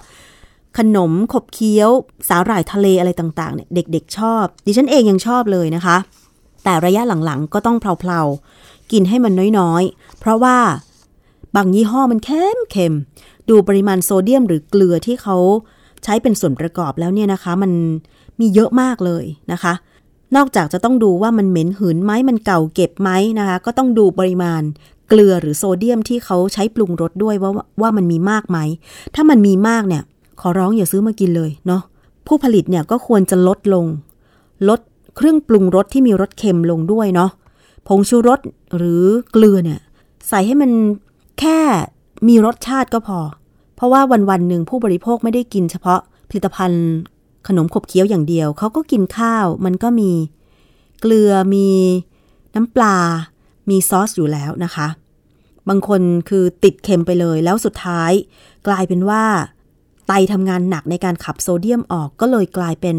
[0.78, 1.90] ขนมขบเคี้ยว
[2.28, 5.96] สาหร่ายทะเลอะไรต่างๆเนี่ยเด็ก ๆ ชอบ ดิฉันเองยังชอบเลยนะคะ
[6.64, 10.58] แต่ระยะหลังๆก็ต้องเพลาๆกินให้มันน้อยๆ เพราะว่า
[11.56, 12.94] บางยี่ห้อมันเค็มเค็ม
[13.48, 15.36] ดูปริมาณโซเดียมหรือเกลือที่เขา
[16.04, 17.72] ใช้เป็นส่วนประกอบแล้วเนี่ยนะคะ มัน
[18.40, 19.72] มีเยอะมากเลยนะคะ
[20.36, 24.62] นอกจากจะต้องดูว่ามันเหม็นหืนไหมมันเก่าเก็บไหมนะคะ ก็ต้องดูปริมาณ
[25.08, 28.58] เกลือหรือโซเดียมที่เขาใช้ปรุงรสด้วยว่าว่ามันมีมากไหม
[29.14, 30.02] ถ้ามันมีมากเนี่ย
[30.40, 31.82] ขอร้องอย่าซื้อมากินเลยเนาะ
[32.26, 33.86] ผู้ผลิตเนี่ยก็ควรจะลดลง
[34.68, 34.80] ลด
[35.16, 37.30] เครื่องปรุงรสที่มีรสเค็มลงด้วยเนาะ
[37.88, 38.40] ผงชูรส
[38.76, 39.80] หรือเกลือเนี่ย
[40.28, 40.70] ใส่ให้มัน
[41.40, 41.58] แค่
[42.28, 43.18] มีรสชาติก็พอ
[43.76, 46.86] เพราะว่าวันวันหนึ่งผู้บริโภคไม่ได้กินเฉพาะผลิตภัณฑ์
[47.48, 50.10] ขนมขบเคี้ยวอย่างเดียว เขาก็กินข้าว มันก็มี
[51.00, 51.68] เกลือมี
[52.54, 52.96] น้ำปลา
[53.70, 54.88] มีซอสอยู่แล้วนะคะ
[55.68, 58.12] บางคนคือติดเค็มไปเลยแล้วสุดท้าย
[58.66, 59.24] กลายเป็นว่า
[60.06, 62.96] ไตทำงานหนักในการขับโซเดียมออกก็เลยกลายเป็น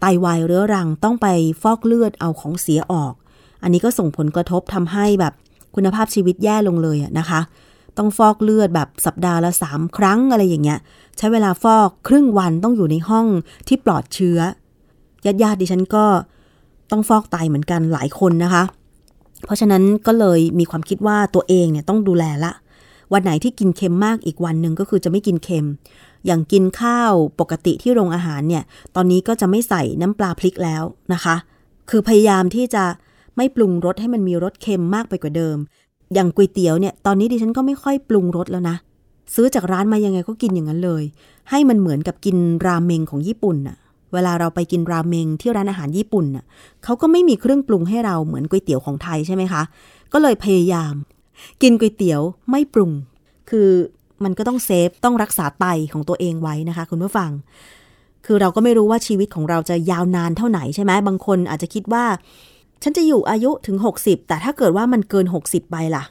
[0.00, 1.26] ไตวายเรื้อรังต้องไป
[1.62, 3.12] ฟอกเลือดเอาของเสียออก
[3.62, 5.32] อันนี้ก็ส่งผลกระทบทำให้แบบ
[5.74, 7.40] คุณภาพชีวิตแย่ลงเลยนะคะ
[7.98, 10.78] ต้องฟอกเลือดแบบสัปดาห์ละสามครั้งอะไรอย่างเงี้ย
[11.18, 13.26] ใช้เวลาฟอกครึ่งวันต้องอยู่ในห้อง
[13.68, 14.38] ที่ปลอดเชื้อ
[15.24, 16.04] ญาติญาติดิฉันก็
[16.90, 18.62] ต้องฟอกไตเหมือนกันหลายคนนะคะ
[19.44, 22.52] เพราะฉะนั้นก็เลยมีความคิดว่าตัวเองเนี่ยต้องดูแลละ
[23.12, 25.66] วันไหนที่กินเค็มมากอีกวันหนึ่งก็คือจะไม่กินเค็ม
[26.26, 28.62] อย่างกินข้าวปกติที่โรงอาหารเนี่ย
[28.94, 31.36] ตอนนี้ก็จะไม่ใส่น้ำปลาพริกแล้วนะคะ
[31.90, 32.84] คือพยายามที่จะ
[33.36, 35.56] ไม่ปรุงรสให้มันมีรสเค็มมากไปกว่าเดิม
[36.14, 38.76] อย่างก๋วยเตี๋ยวเนี่ยตอนนี้ดิฉันก็ไม่ค่อยปรุงรสแล้วนะ
[39.34, 41.02] ซื้อจากร้านมายังไงก็กินอย่างนั้นเลย
[41.50, 43.76] ให้มันเหมือนกับกินราเมงของญี่ปุ่นน่ะ
[44.12, 46.44] เวลาเราไปกินราเมงที่ร้านอาหารญี่ปุ่นน่ะ
[46.84, 49.62] เขาก็ไม่มีเครื่องปรุงให้เราเหมือนก๋วยเตี๋ยวของไทยใช่ไหมคะ
[50.12, 50.94] ก็เลยพยายาม
[51.62, 52.20] กินก๋วยเตี๋ยว
[52.50, 52.90] ไม่ปรุง
[53.50, 53.68] คือ
[54.24, 57.30] มันก็ต้องเซฟต้องรักษาไตของตัวเองไว้นะคะ คุณผู้ฟัง
[58.26, 62.04] คือเราก็ไม่รู้ว่าชีวิตของเราจะยาวนานเท่าไหนใช่ไหมบางคนอาจจะคิดว่า
[62.82, 66.04] ฉันจะอยู่อายุถึง 60 แต่ถ้าเกิดว่ามันเกิน 60 ไปล่ะ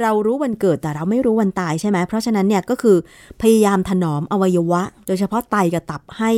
[0.00, 2.96] เรารู้วันเกิดแต่เราไม่รู้วันตายใช่ไหม เพราะฉะนั้นเนี่ยก็คือ
[3.42, 6.32] พยายามถนอมอวัยวะ โดยเฉพาะไตกับตับให้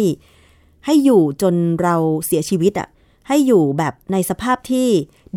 [0.86, 1.94] ให้อยู่จนเรา
[2.26, 2.88] เสียชีวิตอะ่ะ
[3.28, 4.88] ให้อยู่แบบในสภาพที่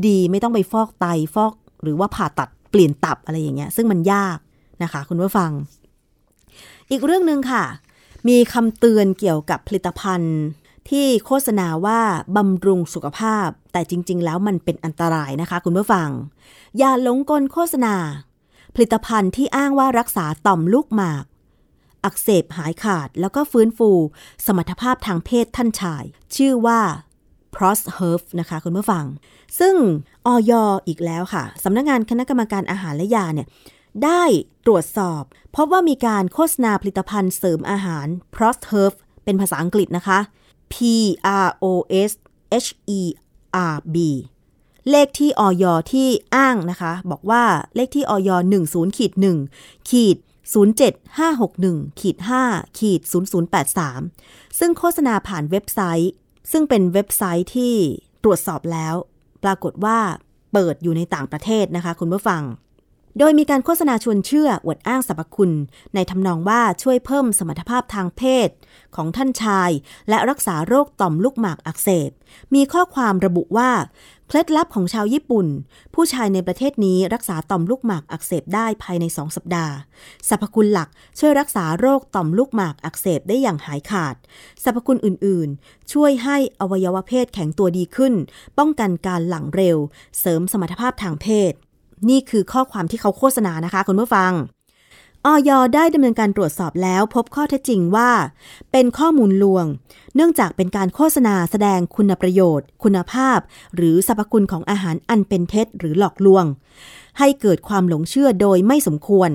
[0.07, 1.05] ดีไม่ต้องไปฟอกไต
[1.35, 1.53] ฟอก
[1.83, 4.37] หรือว่าผ่าตัดเปลี่ยนตับอะไรอย่างเงี้ย ซึ่งมันยาก
[4.83, 5.51] นะคะ คุณผู้ฟัง
[6.91, 7.63] อีกเรื่องหนึ่งค่ะ
[8.27, 10.35] มีคำเตือนเกี่ยวกับผลิตภัณฑ์
[10.91, 12.01] ที่โฆษณาว่า
[12.35, 16.09] บำรุงสุขภาพ แต่จริง ๆ แล้วมันเป็นอันตรายนะคะ คุณผู้ฟัง
[16.77, 17.95] อย่าหลงกลโฆษณา
[18.75, 21.25] ผลิตภัณฑ์ที่อ้างว่ารักษาต่อมลูกหมาก
[22.03, 23.89] อักเสบหายขาดแล้วก็ฟื้นฟู
[24.45, 26.03] สมรรถภาพทางเพศท่านชาย
[26.35, 26.79] ชื่อว่า
[27.55, 29.05] p r o s h e r f นะคะ คุณผู้ฟัง
[29.59, 29.75] ซึ่ง
[30.25, 30.51] ออย
[30.87, 33.47] อีกแล้วค่ะสำนักงงานคณะกรรมการอาหารและยาเนี่ย
[34.03, 34.23] ได้
[34.65, 35.21] ตรวจสอบ
[35.55, 40.19] พบว่ามีการโฆษณาผลิตภัณฑ์เสริมอาหาร p r o s h e r f เป็นภาษาอังกฤษนะคะ
[40.73, 40.75] P
[41.45, 41.65] R O
[42.09, 42.11] S
[42.65, 43.01] H E
[43.73, 43.97] R B
[44.89, 47.43] เลขที่ออยที่อ้างนะคะ บอกว่า
[47.75, 48.29] เลขที่ออย
[48.65, 49.11] 10ขีด
[49.51, 50.17] 1ขีด
[50.53, 53.01] 07561ขีด5ขีด
[53.81, 56.11] 0083 ซึ่งโฆษณาผ่านเว็บไซต์
[56.51, 57.73] ซึ่งเป็นเว็บไซต์ที่
[58.23, 58.95] ตรวจสอบแล้ว
[59.43, 59.99] ปรากฏว่า
[60.53, 62.41] เปิดอยู่ในต่างประเทศนะคะ คุณผู้ฟัง
[63.17, 65.51] โดยมีการโฆษณาชวนเชื่ออวดอ้างสรรพคุณ
[65.95, 68.49] ในทำนองว่าช่วยเพิ่มสมรรถภาพทางเพศ
[68.95, 69.69] ของท่านชาย
[70.09, 72.11] และรักษาโรคต่อมลูกหมากอักเสบ
[72.53, 73.71] มีข้อความระบุว่า
[74.27, 75.47] เคล็ดลับของชาวญี่ปุ่น
[75.95, 79.73] ผู้ชายในประเทศนี้รักษาต่อมลูกหมากอักเสบได้ภายใน2สัปดาห์
[80.29, 84.15] สรรพคุณหลักช่วยรักษาโรคต่อมลูกหมากอักเสบได้อย่างหายขาด
[84.63, 88.13] สรรพคุณอื่นๆ ช่วยให้อวัยวะเพศแข็งตัวดีขึ้น
[88.57, 89.77] ป้องกันการหลั่งเร็ว
[90.19, 91.53] เสริมสมรรถภาพทางเพศ
[92.09, 94.31] นี่คือข้อความที่เขาโฆษณานะคะคุณผู้ฟัง
[95.25, 98.11] ออยได้ดำเนินการตรวจสอบแล้วพบข้อเท็จจริงว่า
[98.71, 99.65] เป็นข้อมูลลวง
[100.15, 103.39] เนื่องจากเป็นการโฆษณาแสดงคุณประโยชน์ คุณภาพ
[103.75, 106.45] หรือสรรพคุณของอาหารอันเป็นเท็จหรือหลอกลวง
[107.19, 109.29] ให้เกิดความหลงเชื่อโดยไม่สมควร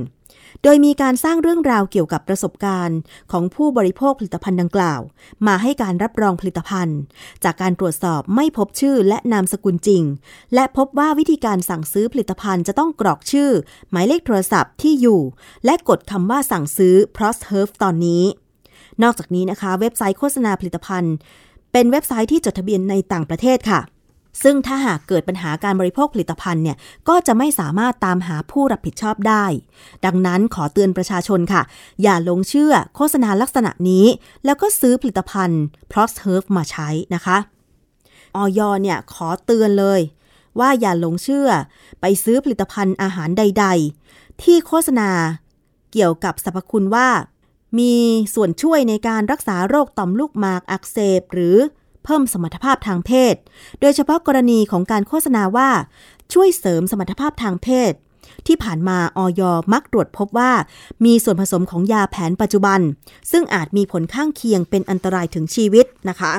[0.68, 2.98] โดยมีการสร้างเรื่องราวเกี่ยวกับประสบการณ์
[3.32, 5.00] ของผู้บริโภคผลิตภัณฑ์ดังกล่าว
[5.46, 6.98] มาให้การรับรองผลิตภัณฑ์
[7.44, 10.02] จากการตรวจสอบไม่พบชื่อและนามสกุลจริง
[10.54, 13.50] และพบว่าวิธีการสั่งซื้อผลิตภัณฑ์จะต้องกรอกชื่อ
[13.90, 15.20] หมายเลขโทรศัพท์ที่อยู่
[15.64, 18.22] และกดคำว่าสั่งซื้อ p r o s h e r f ตอนนี้
[19.02, 21.14] นอกจากนี้นะคะ เว็บไซต์โฆษณาผลิตภัณฑ์
[21.72, 23.80] เป็นเว็บไซต์ที่จดทะเบียนในต่างประเทศค่ะ
[24.42, 26.76] ซึ่งถ้าหากเกิดปัญหาการบริโภคผลิตภัณฑ์เนี่ย
[27.08, 29.44] ก็จะไม่สามารถตามหาผู้รับผิดชอบได้
[30.04, 31.62] ดังนั้นขอเตือนประชาชนค่ะ
[32.02, 34.06] อย่าหลงเชื่อโฆษณาลักษณะนี้
[34.44, 37.36] แล้วก็ซื้อผลิตภัณฑ์ p r o s h e r f มาใช้นะคะ
[38.36, 40.00] ออยเนี่ยขอเตือนเลย
[40.60, 41.48] ว่าอย่าหลงเชื่อ
[42.00, 43.66] ไปซื้อผลิตภัณฑ์อาหารใด
[44.04, 45.10] ๆ ที่โฆษณา
[45.92, 47.08] เกี่ยวกับสรรพคุณว่า
[47.78, 47.94] มี
[48.34, 51.56] ส่วนช่วยในการรักษาโรคต่อมลูกหมากอักเสบหรือ
[52.06, 53.34] เพิ่มสมรรถภาพทางเพศ
[53.80, 55.70] โดยเฉพาะกรณีของการโฆษณาว่า
[56.32, 57.92] ช่วยเสริมสมรรถภาพทางเพศ
[58.46, 59.42] ที่ผ่านมาออย
[59.72, 60.52] มักตรวจพบว่า
[61.04, 62.80] มีส่วนผสมของยาแผนปัจจุบัน
[63.30, 66.32] ซึ่งอาจมีผลข้างเคียงเป็นอันตรายถึงชีวิตนะคะ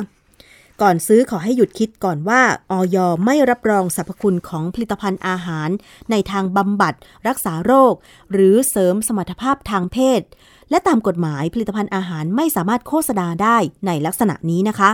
[0.82, 5.69] ก่อนซื้อขอให้หยุดคิดก่อนว่าออยไม่รับรองสรรพคุณของผลิตภัณฑ์อาหาร
[6.12, 6.93] ในทางบำบัด
[7.27, 7.93] รักษาโรค
[8.32, 10.21] หรือเสริมสมรรถภาพทางเพศ
[10.69, 14.91] และตามกฎหมายผลิตภัณฑ์อาหารไม่สามารถโฆษณาได้ในลักษณะนี้นะคะ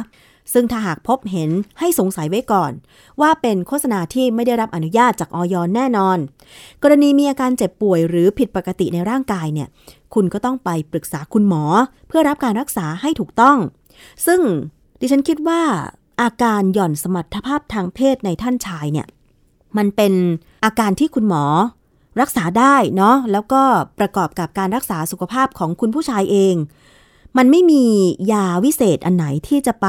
[0.53, 2.71] ซึ่งถ้าหากพบเห็นให้สงสัยไว้ก่อน
[3.21, 6.17] ว่าเป็นโฆษณาที่ไม่ได้รับอนุญาตจากออยแน่นอน
[6.84, 9.67] กรณีมีอาการเจ็บป่วยหรือผิดปกติในร่างกายเนี่ย
[10.13, 11.63] คุณก็ต้องไปปรึกษาคุณหมอ
[12.08, 13.58] เพื่อรับการรักษาให้ถูกต้อง
[14.25, 14.41] ซึ่ง
[14.99, 15.62] ดิฉันคิดว่า
[16.21, 19.08] อาการหย่อนสมรรถภาพทางเพศในท่านชายเนี่ย
[19.77, 20.13] มันเป็น
[20.65, 21.43] อาการที่คุณหมอ
[22.21, 23.62] รักษาได้เนาะแล้วก็
[23.99, 26.56] ประกอบกับการรักษาสุขภาพของคุณผู้ชายเอง
[27.37, 27.83] มันไม่มี
[28.31, 29.87] ยาวิเศษอันไหนที่จะไป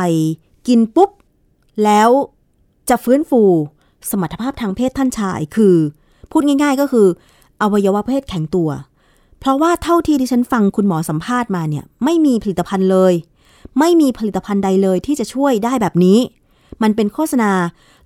[0.68, 1.10] กินปุ๊บ
[1.84, 2.10] แล้ว
[2.88, 3.42] จะฟื้นฟู
[4.10, 5.76] สมรรถภาพทางเพศท่านชายคือ
[6.30, 7.06] พูดง่าย ๆ ก็คือ
[7.62, 8.70] อวัยวะเพศแข็งตัว
[9.40, 13.12] เพราะว่าเท่าที่ดิฉันฟังคุณหมอสัมภาษณ์มาเนี่ย ไม่มีผลิตภัณฑ์เลย
[13.78, 16.18] ไม่มีผลิตภัณฑ์ใดเลยที่จะช่วยได้แบบนี้
[16.82, 17.50] มันเป็นโฆษณา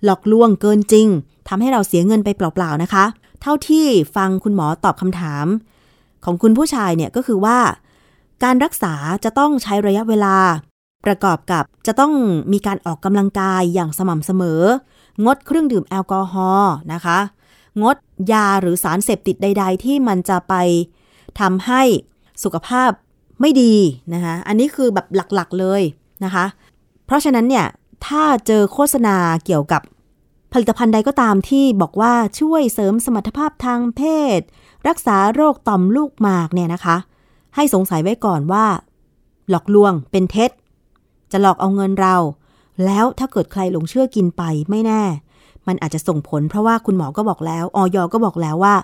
[0.04, 1.06] หลอกลวงเกินจริง
[1.48, 3.04] ทำให้เราเสียเงินไปเปล่าๆนะคะ
[3.42, 5.46] เท่าที่ฟังคุณหมอตอบคำถาม
[6.24, 7.58] ของคุณผู้ชายเนี่ยก็คือว่า
[8.44, 10.36] การรักษาจะต้องใช้ระยะเวลา
[11.06, 12.12] ประกอบกับจะต้อง
[12.52, 14.62] มีการออกกำลังกายอย่างสม่ำเสมอ
[15.24, 17.18] งดเครื่องดื่มแอลกอฮอล์นะคะ
[17.82, 17.96] งด
[18.32, 20.54] ยาหรือสารเสพติดใด ๆ ที่มันจะไป
[21.40, 21.82] ทำให้
[22.44, 22.90] สุขภาพ
[23.40, 23.74] ไม่ดี
[24.14, 25.82] นะคะอันนี้คือแบบหลักๆเลย
[26.24, 26.44] นะคะ
[27.06, 27.66] เพราะฉะนั้นเนี่ย
[28.06, 29.82] ถ้าเจอโฆษณาเกี่ยวกับ
[30.52, 34.02] ผลิตภัณฑ์ใดก็ตามที่บอกว่าช่วยเสริมสมรรถภาพทางเพ
[34.38, 34.40] ศ
[34.88, 36.96] รักษาโรคต่อมลูกหมากเนี่ยนะคะ
[37.54, 38.64] ให้สงสัยไว้ก่อนว่า
[39.50, 40.50] หลอกลวงเป็นเท็จ
[41.32, 42.16] จะหลอกเอาเงินเรา
[42.84, 45.02] แล้วถ้าเกิดใครหลงเชื่อกินไปไม่แน่
[45.66, 48.74] มันอาจจะส่งผลเพราะว่าคุณหมอก็บอกแล้วออยก็บอกแล้วว่า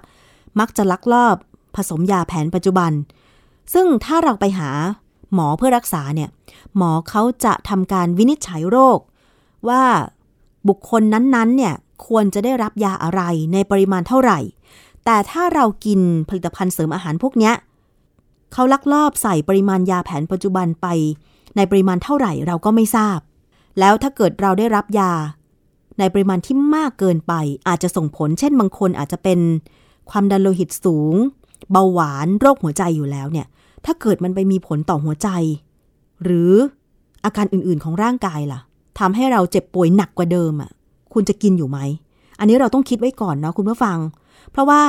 [0.60, 1.36] มักจะลักลอบ
[1.76, 2.92] ผสมยาแผนปัจจุบัน
[3.74, 4.70] ซึ่งถ้าเราไปหา
[5.34, 6.30] หมอเพื่อรักษาเนี่ย
[6.76, 8.98] หมอเขาจะทำการวินิจฉัยโรค
[9.68, 9.82] ว่า
[10.68, 11.74] บุคคลนั้นๆเนี่ย
[12.06, 13.22] ควรจะได้รับยาอะไร
[13.52, 14.38] ในปริมาณเท่าไหร่
[15.04, 17.54] แต่ถ้าเรากินผลิตภัณฑ์เสริมอาหารพวกเนี้ย
[18.54, 20.86] เขาลักลอบใส่ปริมาณยาแผนปัจจุบันไป
[21.56, 23.18] ในปริมาณเท่าไหร่เราก็ไม่ทราบ
[23.78, 25.12] แล้วถ้าเกิดเราได้รับยา
[25.98, 27.32] ในปริมาณที่มากเกินไป
[27.68, 29.40] อาจจะส่งผล เช่นบางคนอาจจะเป็น
[30.10, 31.14] ความดันโลหิตสูง
[31.72, 33.46] เบาหวานโรคหัวใจอยู่แล้วเนี่ย
[33.84, 35.28] ถ้าเกิดมันไปมีผลต่อหัวใจ
[36.24, 36.52] หรือ
[37.24, 38.60] อาการอื่นๆของร่างกายล่ะ
[38.98, 40.70] ทำให้เราเจ็บป่วยหนักกว่าเดิมอะ
[41.12, 41.78] คุณจะกินอยู่ไหม
[42.38, 43.98] อันนี้เราต้องคิดไว้ก่อนเนาะคุณผู้ฟัง
[44.50, 44.82] เพราะว่า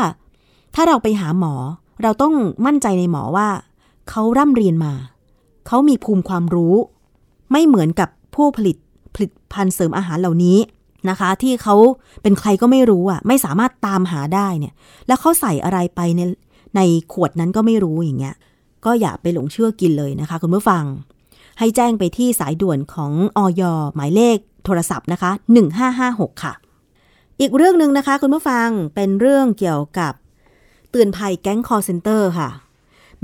[0.75, 1.54] ถ้าเราไปหาหมอ
[2.02, 2.34] เราต้อง
[2.66, 3.50] มั่นใจในหมอว่า
[4.10, 4.94] เขาร่ำเรียนมา
[5.68, 6.76] เขามีภูมิความรู้
[7.52, 8.78] ไม่เหมือนกับผู้ผลิต
[9.14, 10.58] ผลิตภัณฑ์เสริมอาหารเหล่านี้
[11.10, 11.76] นะคะ ที่เขา
[12.22, 14.74] เป็นใครก็ไม่รู้อะ ไม่สามารถตามหาได้เนี่ย
[15.08, 16.22] แล้วเขาใส่อะไรไปใน
[16.76, 16.82] ใน
[17.14, 18.36] ขวดนั้นก็ไม่รู้อย่างเงี้ย
[18.86, 20.84] ก็อย่าไปหลงเชื่อกินเลยนะคะ คุณผู้ฟัง
[21.60, 23.62] ให้แจ้งไปที่สายด่วนของออย
[23.96, 25.32] หมายเลขโทรศัพท์นะคะ
[25.88, 26.54] 1556 ค่ะ
[27.40, 30.14] อีกเรื่องหนึ่งนะคะ คุณผู้ฟังเป็นเรื่องเกี่ยวกับ
[30.96, 32.50] เตือนภัยแก๊งคอลเซ็นเตอร์ค่ะ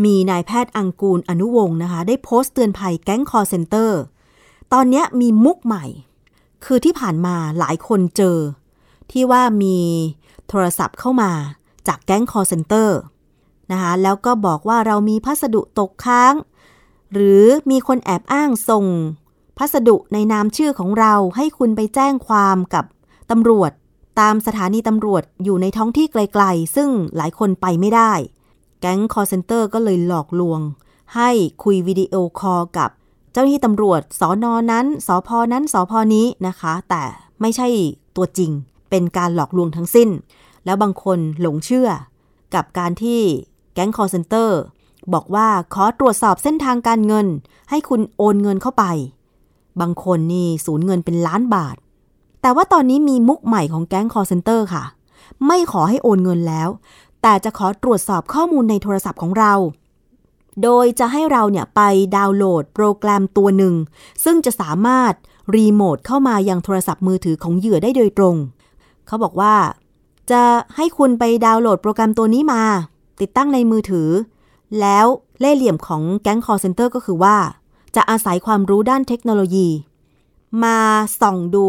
[0.03, 3.99] มีนายแพทย์อังกูลอนุวงศ์นะคะ ได้โพสต์เตือนภัยแก๊งคอลเซ็นเตอร์
[4.73, 5.85] ตอนนี้มีมุกใหม่
[6.65, 8.37] คือที่ผ่านมาหลายคนเจอ
[9.11, 9.77] ที่ว่ามี
[10.47, 11.31] โทรศัพท์เข้ามา
[11.87, 12.97] จากแก๊งคอลเซ็นเตอร์
[13.71, 16.33] นะคะแล้วก็บอกว่าเรามีพัสดุตกค้าง
[17.13, 18.85] หรือมีคนแอบอ้างส่ง
[19.57, 22.85] พัสดุในนามชื่อของเราให้คุณไปแจ้งความกับ
[23.31, 23.71] ตำรวจ
[24.19, 28.13] ตามสถานีตำรวจอยู่ในท้องที่ไกลๆ ซึ่งหลายคนไปไม่ได้
[28.81, 30.59] แก๊งคอลเซ็นเตอร์ก็เลยหลอกลวง
[31.15, 31.29] ให้
[31.63, 32.89] คุยวิดีโอคอลกับ
[33.31, 37.03] เจ้าหน้าที่ตำรวจสอนอนั้นสอพอนั้นสอพอนี้นะคะ แต่
[37.41, 37.67] ไม่ใช่
[38.15, 38.51] ตัวจริง
[38.89, 40.09] เป็นการหลอกลวงทั้งสิ้น
[40.65, 41.89] แล้วบางคนหลงเชื่อ
[42.55, 43.21] กับการที่
[43.73, 44.59] แก๊งคอลเซ็นเตอร์
[45.13, 47.27] บอกว่าขอตรวจสอบเส้นทางการเงิน
[47.69, 48.85] ให้คุณโอนเงินเข้าไป
[49.81, 51.75] บางคนนี่สูญเงินเป็นล้านบาท
[52.41, 54.83] แต่ว่าตอนนี้มีมุกใหม่ของแก๊งคอลเซ็นเตอร์ค่ะ
[55.47, 56.69] ไม่ขอให้โอนเงินแล้ว
[57.21, 59.53] แต่จะขอตรวจสอบข้อมูลในโทรศัพท์ของเรา
[60.63, 61.81] โดยจะให้เราเนี่ยไป
[62.15, 63.75] ดาวน์โหลดโปรแกรมตัวหนึ่ง
[64.23, 65.13] ซึ่งจะสามารถ
[65.55, 68.35] รีโมทเข้ามายังโทรศัพท์มือถือของเหยื่อได้โดยตรง
[69.07, 69.55] เขาบอกว่า
[70.31, 70.41] จะ
[70.75, 72.63] ให้คุณไปดาวน์โหลดโปรแกรมตัวนี้มา
[73.21, 74.09] ติดตั้งในมือถือ
[74.79, 75.05] แล้ว
[75.39, 77.37] เล่เหลี่ยมของแก๊งคอลเซ็นเตอร์ก็คือว่า
[77.95, 79.67] จะอาศัยความรู้ด้านเทคโนโลยี
[80.63, 80.77] มา
[81.21, 81.67] ส่องดู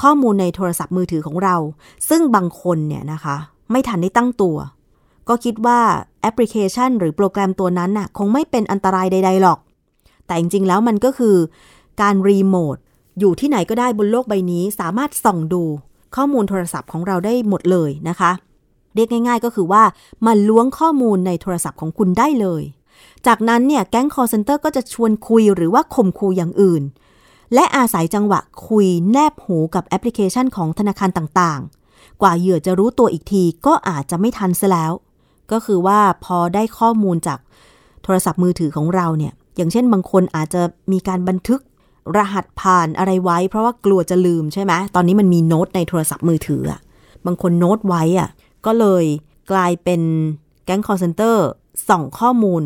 [0.00, 1.56] ข้อมูลในโทรศัพท์มือถือของเรา
[2.08, 3.36] ซึ่งบางคนเนี่ยนะคะ
[3.70, 4.56] ไม่ทันได้ตั้งตัว
[5.28, 5.80] ก็คิดว่า
[6.22, 9.58] แอปพลิเคชัน หรือโปรแกรมตัวนั้นน่ะคงไม่เป็นอันตรายใด ๆ หรอก
[10.26, 11.36] แต่จริง ๆ แล้วมันก็คือ
[12.00, 12.76] การรีโมท
[13.18, 15.62] อยู่ที่ไหนก็ได้บนโลกใบนี้ สามารถส่องดู
[16.16, 18.30] ข้อมูลโทรศัพท์ของเราได้หมดเลยนะคะ
[18.94, 19.82] เรียกง่าย ๆ ก็คือว่า
[20.26, 22.62] มาล้วงข้อมูลในโทรศัพท์ของคุณได้เลย
[23.26, 26.82] จากนั้นเนี่ยแก๊งคอลเซ็นเตอร์ก็จะชวนคุยหรือว่าข่มขู่อย่างอื่น
[27.54, 34.92] และอาศัยจังหวะคุยแนบหูกับแอปพลิเคชันของธนาคารต่างๆ กว่าเหยื่อจะรู้ตัวอีกทีก็อาจจะไม่ทันซะแล้ว
[35.52, 37.38] ก็คือว่าพอได้ข้อมูลจาก
[38.02, 40.62] โทรศัพท์มือถือของเราเนี่ย อย่างเช่นบางคนอาจจะ
[40.92, 41.60] มีการบันทึก
[42.16, 46.80] รหัสผ่านอะไรไว้ เพราะว่ากลัวจะลืมใช่ไหมตอนนี้มันมีโน้ตในโทรศัพท์มือถืออะ
[47.26, 48.28] บางคนโน้ตไว้อะ
[48.66, 49.04] ก็เลย
[49.50, 50.00] กลายเป็น
[50.64, 51.46] แก๊งคอลเซ็นเตอร์
[51.88, 52.62] ส่องข้อมูล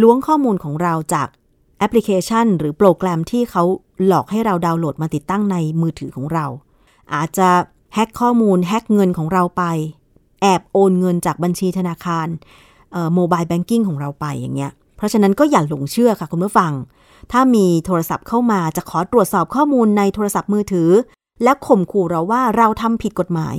[0.00, 1.28] ล้วงข้อมูลของเราจาก
[1.78, 3.62] แอปพลิเคชัน หรือโปรแกรมที่เขา
[4.06, 6.46] หลอกให้เราดาวน์โหลดมาติดตั้งในมือถือของเรา
[7.14, 7.48] อาจจะ
[7.94, 9.62] แฮ็กข้อมูลแฮ็กเงินของเราไป
[10.42, 12.28] แอบโอนเงินจากบัญชีธนาคาร
[13.14, 16.72] โมบายแบงกิ้งของเราไปอย่างเงี้ย เพราะฉะนั้นก็อย่าหลงเชื่อค่ะคุณผู้ฟัง
[17.32, 20.90] ถ้ามีโทรศัพท์เข้ามาจะขอตรวจสอบข้อมูลในโทรศัพท์มือถือ
[21.42, 23.56] และข่มขู่เราว่าเราทำผิดกฎหมาย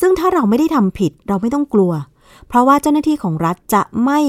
[0.00, 1.92] ซึ่งถ้าเราไม่ได้ทำผิดเราไม่ต้องกลัว
[2.46, 4.20] เพราะว่าเจ้าหน้าที่ของรัฐจะไม่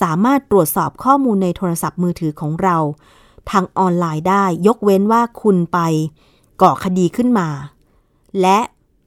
[0.00, 2.76] สามารถตรวจสอบข้อมูลในโทรศัพท์มือถือของเรา
[3.50, 5.78] ทางออนไลน์ได้ยกเว้นว่าคุณไป
[6.62, 7.48] ก่อคดีขึ้นมา
[8.40, 8.58] และ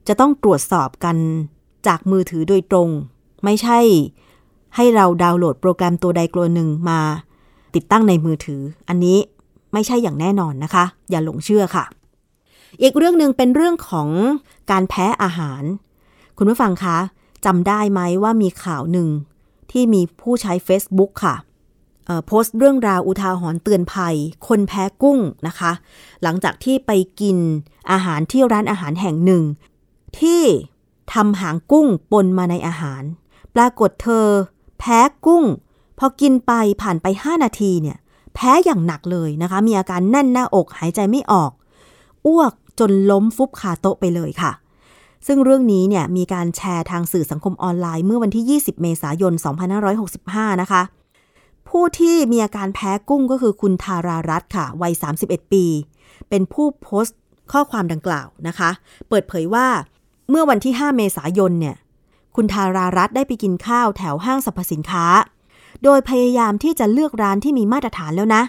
[0.08, 1.16] จะต้องตรวจสอบกัน
[1.86, 2.88] จากมือถือโดยตรง
[3.44, 3.78] ไม่ใช่
[4.76, 7.00] ให้เราดาวน์โหลดโปรแกรมตัวใดตัวหนึ่งมา
[7.74, 9.18] ติดตั้งในมือถือ อันนี้
[9.72, 11.84] ไม่ใช่อย่างแน่นอนนะคะ อย่าหลงเชื่อค่ะ
[12.82, 14.08] อีกเรื่องหนึ่งเป็นเรื่องของ
[14.70, 15.62] การแพ้อาหาร
[16.38, 16.98] คุณผู้ฟังคะ
[17.44, 19.08] จำได้ไหมว่ามีข่าวหนึ่ง
[19.70, 21.36] ที่มีผู้ใช้ Facebook ค่ะ
[22.26, 24.14] โพสต์เรื่องราวอุทาหรณ์เตือนภัย
[24.48, 25.72] คนแพ้กุ้งนะคะ
[26.22, 27.38] หลังจากที่ไปกิน
[27.90, 29.42] อาหารที่ร้านอาหารแห่งหนึ่ง
[30.20, 30.42] ที่
[31.12, 33.02] ทำหางกุ้งปนมาในอาหาร
[33.54, 34.26] ปรากฏเธอ
[34.78, 35.44] แพ้กุ้ง
[35.98, 36.52] พอกินไป
[36.82, 37.98] ผ่านไป 5 นาทีเนี่ย
[38.34, 41.50] แพ้อย่างหนักเลยนะคะ มีอาการแน่นหน้าอกหายใจไม่ออก
[42.26, 44.52] อ้วกจนล้มฟุบคาโต๊ะไปเลยค่ะ
[45.26, 49.32] ซึ่งเรื่องนี้เนี่ยมีการแชร์ทางสื่อสังคมออนไลน์เมื่อวันที่ 20 เมษายน
[49.96, 50.82] 2565 นะคะ
[51.68, 55.64] ผู้ที่มีอาการแพ้กุ้งก็คือคุณทารารัตค่ะ วัย 31 ปี
[56.28, 57.18] เป็นผู้โพสต์
[57.52, 58.70] ข้อความดังกล่าวนะคะ
[59.08, 59.66] เปิดเผยว่า
[60.30, 61.76] เมื่อวันที่ 5 เมษายนเนี่ย
[62.36, 65.06] คุณทารารัตได้ไปกินข้าวแถวห้างสรรพสินค้า
[65.84, 68.42] โดยพยายามที่จะเลือกร้านที่มีมาตรฐานแล้วนะ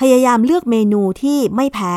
[0.00, 1.94] พยายามเลือกเมนูที่ไม่แพ้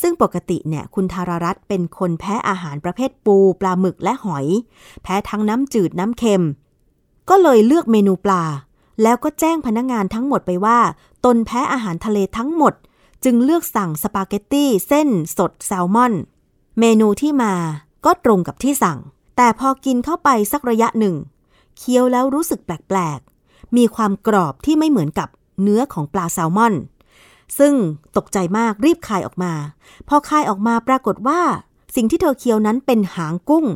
[0.00, 4.46] ซึ่งปกติเนี่ยคุณทารารัตน์เป็นคนแพ้อาหารประเภทปู ปลาหมึกและหอย
[5.02, 6.44] แพ้ทั้งน้ำจืดน้ำเค็ม
[7.28, 8.44] ก็เลยเลือกเมนูปลา
[9.02, 10.78] แล้วก็แจ้งพนักงงานทั้งหมดไปว่า
[11.24, 12.74] ตนแพ้อาหารทะเลทั้งหมด
[13.24, 16.12] จึงเลือกสั่งสปาเกตตี้เส้นสดแซลมอน
[16.80, 17.54] เมนูที่มา
[18.04, 18.98] ก็ตรงกับที่สั่ง
[19.36, 21.16] แต่พอกินเข้าไปสักระยะหนึ่ง
[21.76, 25.28] เคี้ยวแล้วรู้สึกแปลกๆ มีความกรอบที่ไม่เหมือนกับ
[25.62, 26.74] เนื้อของปลาแซลมอน
[27.58, 27.74] ซึ่ง
[28.16, 29.52] ตกใจมากรีบคายออกมา
[30.08, 31.40] พอคายออกมาปรากฏว่า
[31.96, 33.66] สิ่งที่เธอเคี้ยวนั้นเป็นหางกุ้ง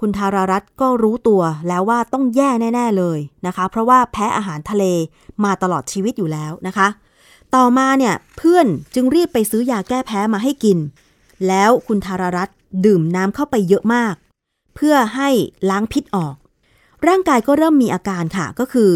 [0.00, 4.84] คุณธารารัตก็รู้ตัวแล้วว่าต้องแย่แน่ ๆเลยนะคะ เพราะว่าแพ้อาหารทะเล
[5.44, 6.88] มาตลอดชีวิตอยู่แล้วนะคะ
[7.54, 10.78] ต่อมาเนี่ยเพื่อนจึงรีบไปซื้อยาแก้แพ้มาให้กิน
[11.48, 12.48] แล้วคุณธารารัต
[12.84, 14.14] ดื่มน้ำเข้าไปเยอะมาก
[14.74, 15.30] เพื่อให้
[15.70, 16.34] ล้างพิษออก
[17.06, 18.90] ร่างกายก็เริ่มมีอาการค่ะก็คือ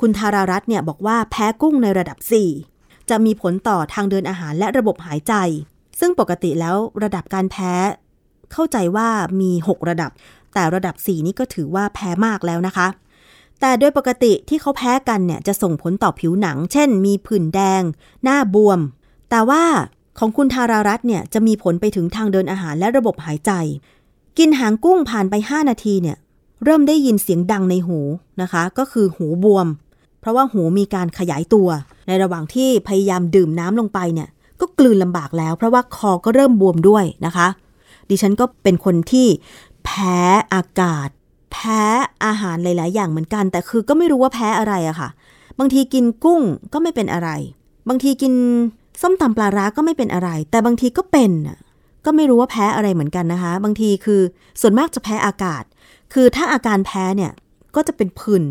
[0.00, 2.18] คุณธารารัตเนี่ยบอกว่าแพ้กุ้งในระดับ
[2.52, 2.77] 4
[3.10, 5.34] จะมีผลต่อทางเดินอาหารและระบบหายใจ
[6.00, 7.72] ซึ่งปกติแล้วระดับการแพ้
[8.52, 9.08] เข้าใจว่า
[9.40, 10.10] มี 6 ระดับ
[10.54, 12.86] แต่ระดับ 4 นี่ก็ถือว่าแพ้มากแล้วนะคะ
[13.60, 17.82] แต่โดยปกติที่เขาแพ้กันเนี่ยจะส่งผลต่อผิวหนัง เช่น มีผื่นแดง
[18.24, 18.80] หน้าบวม
[19.30, 19.64] แต่ว่า
[20.18, 23.52] ของคุณธารารัตเนี่ยจะมีผลไปถึงทางเดินอาหารและระบบหายใจ
[24.38, 26.16] กินหางกุ้งผ่านไป 5 นาทีเนี่ย
[26.64, 27.98] เริ่มได้ยินเสียงดังในหู
[28.42, 29.66] นะคะ ก็คือหูบวม
[30.20, 31.68] เพราะว่าหูมีการขยายตัว
[32.06, 34.28] ในระหว่างที่พยายามดื่มน้ำลงไปเนี่ย
[34.60, 37.48] ก็กลืนลำบากแล้ว เพราะว่าคอก็เริ่มบวมด้วยนะคะ
[38.10, 39.26] ดิฉันก็เป็นคนที่
[39.84, 40.18] แพ้
[40.54, 41.08] อากาศ
[41.52, 41.82] แพ้
[42.24, 45.08] อาหารหลาย ๆ อย่างเหมือนกัน แต่คือก็ไม่รู้ว่าแพ้อะไรอะค่ะ
[45.58, 46.40] บางทีกินกุ้ง
[46.72, 47.30] ก็ไม่เป็นอะไร
[47.88, 48.34] บางทีกิน
[49.02, 51.32] ส้มตำปลาร้าก็ไม่เป็นอะไร แต่บางทีก็เป็น
[52.04, 54.20] ก็ไม่รู้ว่าแพ้อะไรเหมือนกันนะคะ บางทีคือ
[54.60, 55.64] ส่วนมากจะแพ้อากาศ
[56.12, 57.32] คือถ้าอาการแพ้เนี่ย
[57.74, 58.44] ก็จะเป็นผื่น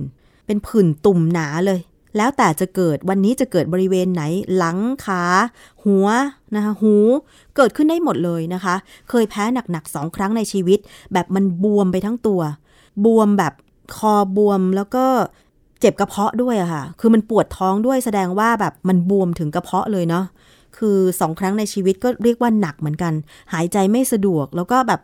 [0.48, 1.80] เป็นผื่นตุ่มหนาเลย
[2.18, 4.24] แล้วแต่จะเกิดวันนี้จะเกิดบริเวณไหน
[4.56, 5.24] หลังขา
[5.86, 6.08] หัว
[6.56, 6.96] นะคะหู
[7.56, 8.76] เกิดขึ้นได้หมดเลยนะคะ
[9.10, 10.80] เคยแพ้หนักๆสองครั้งในชีวิต
[11.14, 12.42] แบบมันบวมไปทั้งตัว
[13.06, 13.54] บวมแบบ
[13.98, 15.06] คอบวมแล้วก็
[15.80, 20.26] เจ็บกระเพาะด้วยอะค่ะ คือมันปวดท้องด้วยแสดงว่าแบบมันบวมถึงกระเพาะเลยเนาะ
[20.78, 23.14] คือสองครั้งในชีวิตก็เรียกว่าหนักเหมือนกัน
[23.54, 25.02] หายใจไม่สะดวกแล้วก็แบบ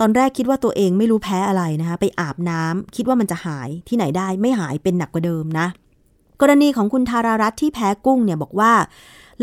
[0.00, 5.66] ตอนแรกคิดว่าตัวเองไม่รู้แพ้อะไรนะคะไปอาบน้ำคิดว่ามันจะหายที่ไหนได้ไม่หายเป็นหนักกว่าเดิมนะ
[6.40, 8.72] กรณีของคุณธารารัตที่แพ้กุ้งเนี่ยบอกว่า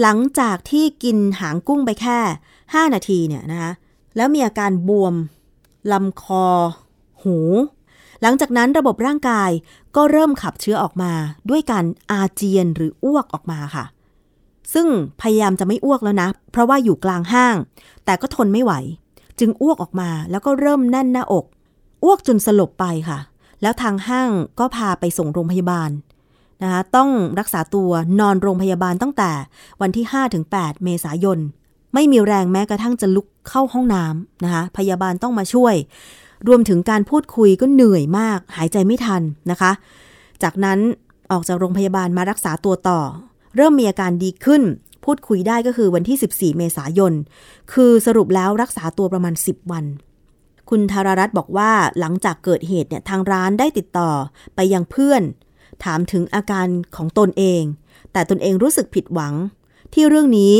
[0.02, 2.18] หลังจากที่กินหางกุ้งไปแค่
[2.58, 3.72] 5 นาทีเนี่ยนะคะ
[4.16, 5.14] แล้วมีอาการบวม
[5.92, 6.46] ลำคอ
[7.24, 7.38] หู
[8.22, 9.50] หลังจากนั้นระบบร่างกาย
[9.96, 11.14] ก็เริ่มขับเชื้อออกมา
[11.50, 13.86] ด้วยการอาเจียนหรืออ้วกออกมาค่ะ
[14.74, 14.88] ซึ่ง
[15.22, 17.56] พยายามจะไม่อ้วกแล้วนะ เพราะว่าอยู่กลางห้าง
[18.06, 18.74] แต่ก็ทนไม่ไหว
[19.40, 21.46] จึงอ้วกออกมาแล้วก็เริ่มแน่นหน้าอก
[22.04, 23.20] อ้วกจนสลบไปค่ะ
[23.62, 24.30] แล้วทางห้าง
[24.60, 25.90] ก็พาไปส่งโรงพยาบาล
[26.62, 27.10] นะคะต้อง
[27.40, 29.32] รักษาตัวนอนโรงพยาบาลตั้งแต่
[29.82, 30.06] วันที่
[30.46, 31.40] 5-8 เมษายน
[31.94, 35.76] ไม่มีแรงแม้กระทั่งจะลุกเข้าห้องน้ำนะคะพยาบาลต้องมาช่วย
[36.48, 39.22] รวมถึงการพูดคุยก็เหนื่อยมาก หายใจไม่ทัน
[39.52, 39.72] นะคะ
[40.44, 40.80] จากนั้น
[41.32, 43.00] ออกจากโรงพยาบาลมารักษาตัวต่อ
[43.56, 44.62] เริ่มมีอาการดีขึ้น
[45.06, 47.14] พูดคุยได้ก็คือวันที่ 14 เมษายน
[47.74, 49.86] คือสรุปแล้วรักษาตัวประมาณ 10 วัน
[50.70, 54.12] คุณธารรัตน์บอกว่าหลังจากเกิดเหตุเนี่ยทางร้านได้ติดต่อ
[54.56, 55.22] ไปยังเพื่อน
[55.84, 57.64] ถามถึงอาการของตนเอง
[58.14, 59.34] แต่ตนเองรู้สึกผิดหวัง
[59.94, 60.54] ที่เรื่องนี้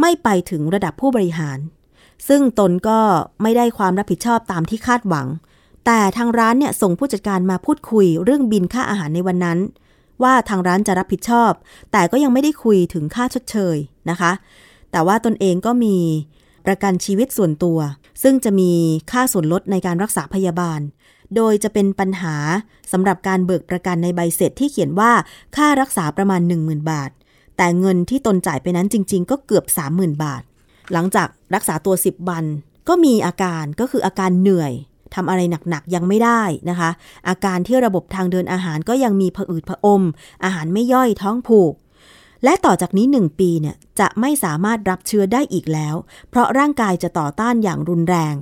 [0.00, 1.58] ไม่ไปถึงระดับผู้บริหาร
[2.28, 3.00] ซึ่งตนก็
[3.42, 5.26] ไม่ได้ความรับผิดชอบตามที่คาดหวัง
[5.86, 9.58] แต่ทางร้านเนี่ยส่งผู้จัดการมาพูดคุยเรื่องบินค่าอาหารในวันนั้น
[10.22, 11.52] ว่าทางร้านจะรับผิดชอบ
[11.92, 13.76] แต่ก็ยังไม่ได้คุยถึงค่าชดเชย
[14.10, 14.32] นะคะ
[14.90, 15.96] แต่ว่าตนเองก็มี
[16.66, 17.78] ประกันชีวิตส่วนตัว
[18.22, 18.72] ซึ่งจะมี
[19.12, 20.80] ค่าส่วนลดในการรักษาพยาบาล
[21.36, 22.36] โดยจะเป็นปัญหา
[22.92, 25.12] สำหรับการเบิกประกันในใบเสร็จที่เขียนว่า
[25.56, 27.10] ค่ารักษาประมาณ 10,000 บาท
[27.56, 29.64] แต่เงินที่ตนจ่ายไปนั้นจริง ๆ ก็เกือบ
[29.94, 30.42] 30,000 บาท
[30.92, 32.44] หลังจากรักษาตัว 10 วัน
[32.88, 34.72] ก็มีอาการก็คืออาการเหนื่อย
[35.14, 35.40] ทำอะไร
[35.70, 36.90] หนักๆยังไม่ได้นะคะ
[37.28, 40.02] อาการที่ระบบทางเดินอาหารก็ยังมีผะอืดผะอม
[40.44, 41.74] อาหารไม่ย่อยท้องผูก
[42.44, 45.94] และต่อจากนี้ 1 ปีเนี่ยจะไม่สามารถรับเชื้อได้อีกแล้ว
[46.30, 48.34] เพราะร่างกายจะต่อต้านอย่างรุนแรง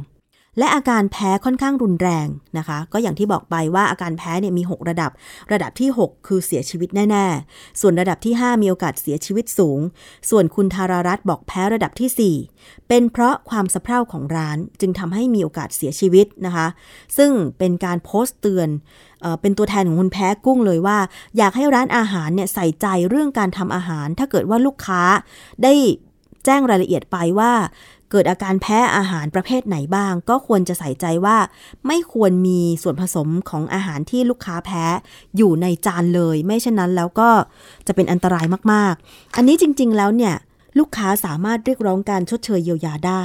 [0.58, 2.26] และอาการแพ้ค่อนข้างรุนแรง
[2.58, 5.10] นะคะ ก็อย่างที่บอกไปว่าอาการแพ้เนี่ยมี 6 ระดับ
[5.52, 9.80] ระดับที่ 6 คือเสียชีวิตแน่ ๆ ส่วนระดับที่ 5 มีโอกาสเสียชีวิตสูง
[10.30, 16.66] ส่วนคุณธารารัตน์บอกแพ้ระดับที่ 4 เป็นเพราะความสะเพร่าของร้านจึงทำให้มีโอกาสเสียชีวิตนะคะ
[17.16, 18.68] ซึ่งเป็นการโพสต์เตือน
[19.20, 20.98] เอเป็นตัวแทนของคุณแพ้กุ้งเลยว่า
[21.36, 25.02] อยากให้ร้านอาหารเนี่ยใส่ใจเรื่องการทำอาหาร ถ้าเกิดว่าลูกค้า
[25.64, 25.74] ได้
[26.44, 27.52] แจ้งรายละเอียดไปว่า
[28.10, 31.38] เกิดอาการแพ้อาหารประเภทไหนบ้าง ก็ควรจะใส่ใจว่า
[31.86, 34.84] ไม่ควรมีส่วนผสมของอาหารที่ลูกค้าแพ้
[35.36, 37.30] อยู่ในจานเลย ไม่เช่นนั้นแล้วก็
[37.86, 40.34] จะเป็นอันตรายมากๆ อันนี้จริง ๆ แล้วเนี่ย
[40.78, 43.24] ลูกค้าสามารถเรียกร้องการชดเชยเยียวยาได้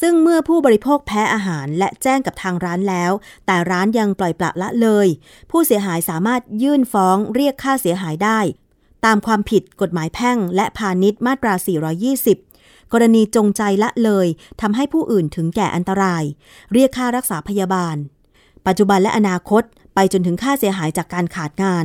[0.00, 3.12] ซึ่งเมื่อผู้บริโภคแพ้อาหารและแจ้งกับทางร้านแล้ว
[3.46, 5.08] แต่ร้านยังปล่อยปละละเลย
[5.50, 8.40] ผู้เสียหายสามารถยื่นฟ้องเรียกค่าเสียหายได้
[9.04, 11.54] ตามความผิดกฎหมายแพ่งและพาณิชย์มาตรา
[12.22, 14.26] 420 กรณีจงใจละเลย
[14.60, 16.22] ทำให้ผู้อื่นถึงแก่อันตราย
[16.72, 17.96] เรียกค่ารักษาพยาบาล
[18.66, 19.62] ปัจจุบันและอนาคต
[19.94, 21.84] ไปจนถึงค่าเสียหายจากการขาดงาน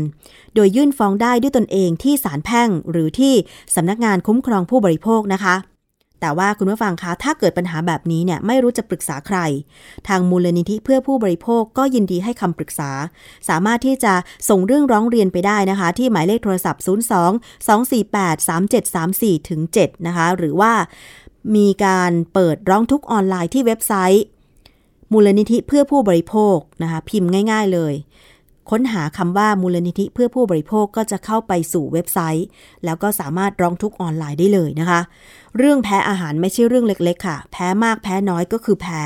[0.55, 3.33] โดยยื่นฟ้องได้ด้วยตนเองที่ศาลแพ่งหรือที่
[3.75, 5.55] สำนักงานคุ้มครองผู้บริโภคนะคะ
[6.21, 9.39] แต่ว่าคุณผู้ฟังคะ ถ้าเกิดปัญหาแบบนี้เนี่ยไม่รู้จะปรึกษาใคร
[10.07, 12.91] ทางมูลนิธิเพื่อผู้บริโภคก็ยินดีให้คำปรึกษา
[13.49, 14.13] สามารถที่จะ
[14.49, 16.89] ส่งเรื่องร้องเรียนไปได้นะคะ ที่หมายเลขโทรศัพท์ 02
[17.67, 18.49] 248
[18.99, 20.73] 3734ถึง7นะคะ หรือว่า
[21.55, 24.25] มีการเปิดร้องทุกออนไลน์ที่เว็บไซต์
[25.13, 27.93] มูลนิธิเพื่อผู้บริโภคนะคะ พิมพ์ง่าย ๆเลย
[28.69, 32.47] ค้นหาคำว่ามูลนิธิเพื่อผู้บริโภคก็จะเข้าไปสู่เว็บไซต์
[32.85, 35.01] แล้วก็สามารถร้องทุกออนไลน์ได้เลยนะคะ
[35.57, 39.01] เรื่องแพ้อาหารไม่ใช่เรื่องเล็กๆ ค่ะ แพ้มากแพ้น้อยก็คือแพ้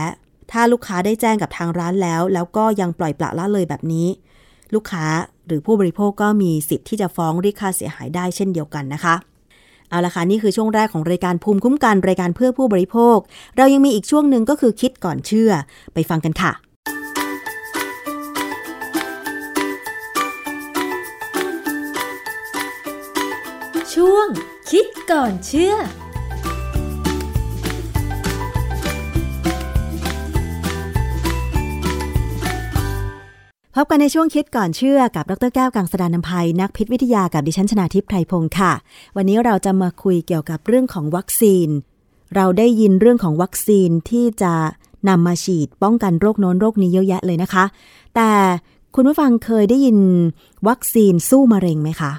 [0.52, 4.08] ถ้าลูกค้าได้แจ้งกับทางร้านแล้ว แล้วก็ยังปล่อยปละละเลยแบบนี้
[4.74, 5.06] ลูกค้า
[5.48, 9.16] หรือผู้บริโภคก็มีสิทธิ์ที่จะฟ้องเรียกค่าเสียหายได้เช่นเดียวกันนะคะ
[9.90, 13.18] เอาละค่ะนี่คือช่วงแรกของรายการภูมิคุ้มกันรายการเพื่อผู้บริโภค
[13.58, 15.52] เรายังมีอีกช่วงหนึ่งก็คือคิดก่อนเชื่อ
[15.94, 16.71] ไปฟังกันค่ะ
[24.22, 24.30] วง
[24.72, 25.76] คิดก่อนเชื่อ
[33.76, 38.74] พบกันในช่วงคิดก่อนเชื่อกับ ดรแก้วกังสดานนภัยนักพิษวิทยากับดิฉันชนาทิพย์ไพรพงศ์ค่ะ
[39.16, 41.68] วันนี้เราจะมาคุยเกี่ยวกับเรื่องของวัคซีน
[42.36, 44.54] เราได้ยินเรื่องของวัคซีนที่จะ
[45.10, 47.66] นำมาฉีดป้องกันโรคโน้นโรคนี้เยอะแยะเลยนะคะ
[48.16, 48.30] แต่
[48.96, 49.98] คุณผู้ฟังเคยได้ยิน
[50.68, 52.12] วัคซีนสู้มะเร็งไหมคะ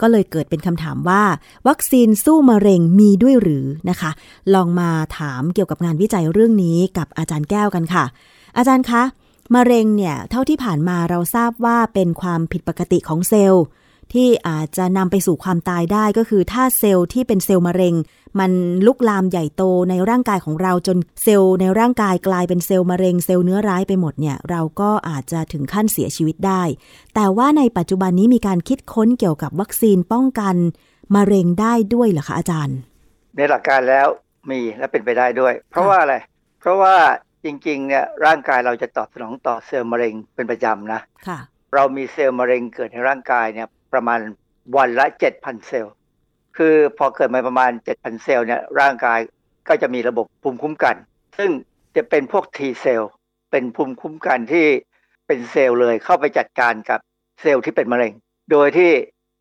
[0.00, 1.22] ก็เลยเกิดเป็นคำถามว่า
[1.68, 4.10] วัคซีนสู้มะเร็งมีด้วยหรือนะคะ
[4.54, 8.04] ลองมาถามเกี่ยวกับงานวิจัยเรื่องนี้กับอาจารย์แก้วกันค่ะ
[8.56, 9.02] อาจารย์คะ
[9.54, 13.64] มะเร็งเนี่ยเท่าที่ผ่านมาเราทราบว่าเป็นความผิดปกติของเซลล์
[14.12, 17.94] ที่อาจจะนำไปสู่ความตายได้ก็คือถ้าเซลล์ที่เป็นเซลล์มะเร็ง
[18.38, 18.52] มัน
[18.86, 26.62] ลุกลามใหญ่โตในร่างกายของเราจนเซลล์ในร่างกายกลายเป็นเซลล์มะเร็งเซลล์เนื้อร้ายไปหมดเนี่ยเราก็อาจจะถึงขั้นเสียชีวิตได้
[27.14, 30.54] แต่ว่าในปัจจุบันนี้มีการคิดค้นเกี่ยวกับวัคซีนป้องกัน
[31.16, 32.76] มะเร็งได้ด้วยเหรอคะอาจารย์
[33.36, 34.06] ในหลักการแล้ว
[34.50, 36.14] มีและเป็นไปได้ด้วย เพราะว่าอะไร
[36.60, 36.94] เพราะว่า
[37.44, 41.38] จริงๆเนี่ยร่างกายเราจะตอบสนองต่อเซลล์มะเร็งเป็นประจำนะค่ะ
[41.74, 44.20] เรามีเซลล์มะเร็งเกิดในร่างกายเนี่ย ประมาณ
[44.76, 45.06] วันละ
[45.36, 45.94] 7,000 เซลล์
[46.56, 49.18] คือพอเกิดมาประมาณ 7,000 เซลล์เนี่ยร่างกาย
[49.68, 50.96] ก็จะมีระบบภูมิคุ้มกัน
[51.38, 51.50] ซึ่ง
[51.96, 53.10] จะเป็นพวก T เซลล์
[53.50, 54.66] เป็นภูมิคุ้มกันที่
[55.26, 57.00] เป็นเซลล์เลยเข้าไปจัดการกับ
[57.40, 58.12] เซลล์ที่เป็นมะเร็ง
[58.50, 58.90] โดยที่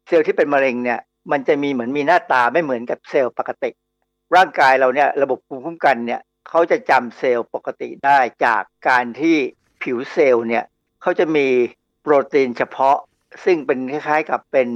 [0.07, 0.99] เซลล์ที่เป็นมะเร็งเนี่ย
[1.31, 3.69] มันจะมีเหมือนมีหน้าตาไม่เหมือนกับเซลล์ปกติ
[4.35, 9.37] ร่างกายเราเนี่ยระบบภูมิคุ้มกันเนี่ยเขาจะจำเซลล์ปกติได้จากการที่
[9.81, 10.63] ผิวเซลล์เนี่ย
[11.01, 11.47] เขาจะมี
[12.01, 12.97] โปรตีนเฉพาะ
[13.43, 14.69] ซึ่งเป็นคล้ายๆกับเป็น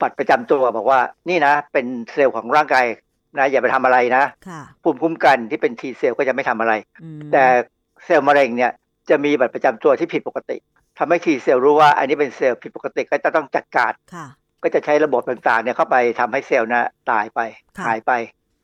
[0.00, 2.84] บัตรประจำตัวบอกว่า นี่นะ เป็นเซลล์ของร่างกาย
[3.38, 7.44] นะอย่าไปทำอะไรนะค่ะภูมิคุ้มกันที่เป็น T เซลล์ก็จะไม่ทำอะไรอืมแต่
[8.04, 8.72] เซลล์มะเร็งเนี่ย
[9.10, 10.56] จะมีบัตรประจำตัวที่ผิดปกติ
[10.98, 14.26] ทำให้ T เซลล์รู้ว่า อันนี้เป็นเซลล์ผิดปกติก็จะต้องจัดการค่ะ
[14.62, 17.40] ก็จะใช้ระบบต่างๆเนี่ยเข้าไปทำให้เซลล์นะตายไป
[17.76, 18.12] ค่ะหายไป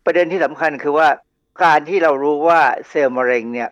[0.04, 1.08] ประเด็นที่สำคัญคือว่า
[1.64, 2.60] การที่เรารู้ว่า
[2.90, 3.68] เซลล์มะเร็งเนี่ย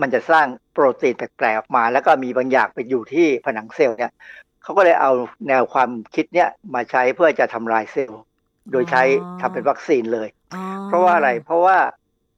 [0.00, 4.12] มันจะสร้างโปรตีนแปลกๆออกมา แล้วก็มีบางอย่างไปอยู่ที่ผนังเซลล์เนี่ย
[4.62, 5.12] เขาก็เลยเอา
[5.48, 8.22] แนวความคิดเนี่ยมาใช้เพื่อจะทำลายเซลล์
[8.70, 9.02] โดยใช้
[9.40, 11.76] ทำเป็นวัคซีนเลยอ๋อเพราะว่าอะไรเพราะว่า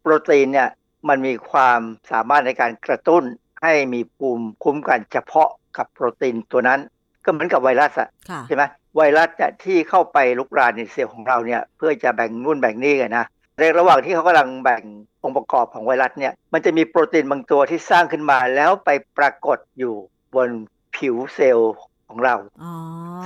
[0.00, 0.68] โปรตีนเนี่ย
[1.08, 1.80] มันมีความ
[2.12, 3.22] สามารถในการกระตุ้น
[3.62, 6.80] ให้มีภูมิคุ้มกันเฉพาะกับโปรตีนตัวนั้น
[7.24, 8.62] ก็เหมือนกับไวรัสอะค่ะใช่ไหม
[8.96, 13.26] ไวรัสเนี่ยที่เข้าไปลุกรานในเซลล์ของเราเนี่ยเพื่อจะแบ่งนู่นแบ่งนี่กันนะ
[13.58, 14.82] ในระหว่างที่เขากำลังแบ่ง
[15.22, 19.94] องค์ประกอบของไวรัสเนี่ยมันจะมีโปรตีนบางตัวที่สร้างขึ้นมาแล้วไปปรากฏอยู่
[20.34, 20.48] บน
[20.96, 21.74] ผิวเซลล์
[22.10, 22.72] ของเราอ๋อ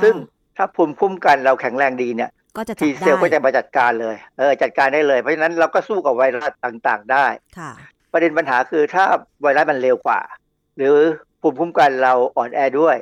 [0.03, 0.15] ซึ่ง
[0.57, 7.27] ถ้าภูมิคุ้มกันเราแข็งแรงดีเนี่ยก็จะจัทีบเซลล์ก็ได้จะมาจัดการเลยเออจัดการได้เลย เพราะฉะนั้นเราก็สู้กับไวรัสต่างๆ ได้
[7.59, 7.71] ค่ะ
[8.13, 9.05] ประเด็นปัญหาคือถ้า
[9.43, 10.21] ไวรัสมันเร็วกว่า
[10.77, 10.95] หรือ
[11.41, 12.97] ภูมิคุ้มกันเราอ่อนแอด้วย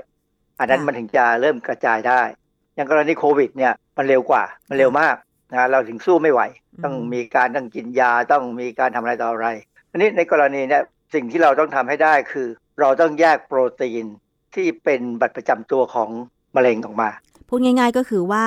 [0.59, 2.21] อันนั้นค่ะมันถึงจะเริ่มกระจายได้
[2.75, 5.17] อย่างกรณีโควิดเนี่ยมันเร็วกว่ามันเร็วมาก
[5.51, 6.41] นะเราถึงสู้ไม่ไหว
[6.85, 9.49] ต้องมีการต้องกินยาต้องมีการทำอะไรต่ออะไร
[9.91, 10.83] อันนี้ในกรณีเนี่ย
[11.15, 12.49] สิ่งที่เราต้องทำให้ได้คือ
[12.81, 14.07] เราต้องแยกโปรตีน
[14.55, 16.11] ที่เป็นบัตรประจำตัวของ
[16.57, 17.09] มะเร็งออกมา
[17.49, 18.47] พูดง่าย ๆก็คือว่า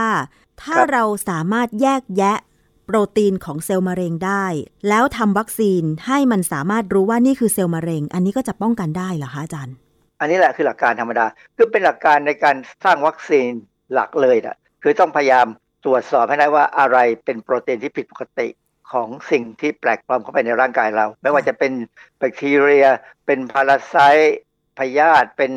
[0.61, 2.37] ถ้าครับเราสามารถแยกแยะ
[2.85, 4.45] โปรตีนของเซลล์มะเร็งได้
[4.89, 9.75] แล้วทำวัคซีนให้มันสามารถรู้ว่านี่คือเซลล์มะเร็ง อันนี้ก็จะป้องกันได้เหรอคะอาจารย์
[10.19, 11.25] อันนี้แหละคือหลักการธรรมดา
[11.57, 13.49] คือเป็นหลักการในการสร้างวัคซีน
[13.93, 15.47] หลักเลยนะคือต้องพยายาม
[15.85, 18.47] ตรวจสอบให้ได้ว่าอะไรเป็นโปรตีนที่ผิดปกติ
[18.91, 21.71] ของสิ่งที่แปลกปลอมเข้าไปในร่างกายเรา ไม่ว่าจะเป็น
[22.17, 22.85] แบคทีเรีย
[23.25, 24.37] เป็นพาราไซต์
[24.77, 25.51] พยาธิเป็น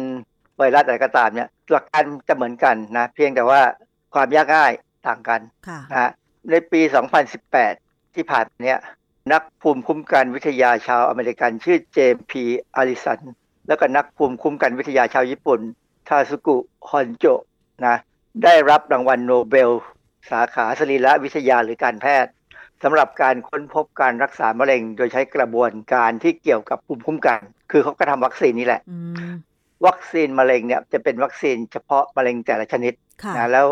[0.59, 3.61] ไวรัสอะไรก็ตามเนี่ยหลักการจะเหมือนกันนะ เพียงแต่ว่า
[4.15, 4.73] ความยากง่าย
[5.07, 6.11] ต่างกันค่ะนะฮะ
[6.51, 6.81] ในปี
[7.49, 8.81] 2018 ที่ผ่านมาเนี่ย
[9.33, 12.43] นักภูมิคุ้มกันวิทยาชาวอเมริกัน ชื่อเจมส์พี
[12.77, 13.21] อัลลิสัน
[13.69, 15.61] แล้วก็นักภูมิคุ้มกันวิทยาชาวญี่ปุ่น
[16.09, 16.57] ทาสุกุ
[16.89, 17.25] ฮอนโจ
[17.87, 17.97] นะ
[18.45, 19.71] ได้รับรางวัลโนเบล
[20.31, 22.33] สาขาสรีรวิทยาหรือการแพทย์
[22.83, 27.41] สำหรับการค้นพบการรักษามะเร็ง โดยใช้กระบวนการที่เกี่ยวกับภูมิคุ้มกัน
[27.71, 28.99] คือเขาก็ทำวัคซีนนี่แหละอื
[29.31, 29.33] ม
[29.87, 33.67] วัคซีนมะเร็งเนี่ยจะเป็นวัคซีนเฉพาะมะเร็งแต่ละชนิดค่ะนะแล้ว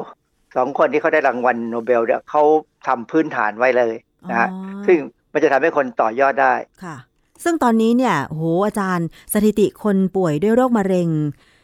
[0.57, 2.43] สองคนที่เขาได้รางวัลโนเบลเนี่ยเขา
[2.87, 3.95] ทำพื้นฐานไว้เลย
[4.31, 4.99] นะฮะอ๋อซึ่ง
[5.33, 6.55] มันจะทำให้คนต่อยอดได้
[6.85, 6.97] ค่ะ
[7.45, 11.09] ซึ่งตอนนี้เนี่ยโหอาจารย์สถิติคนป่วยด้วยโรคมะเร็ง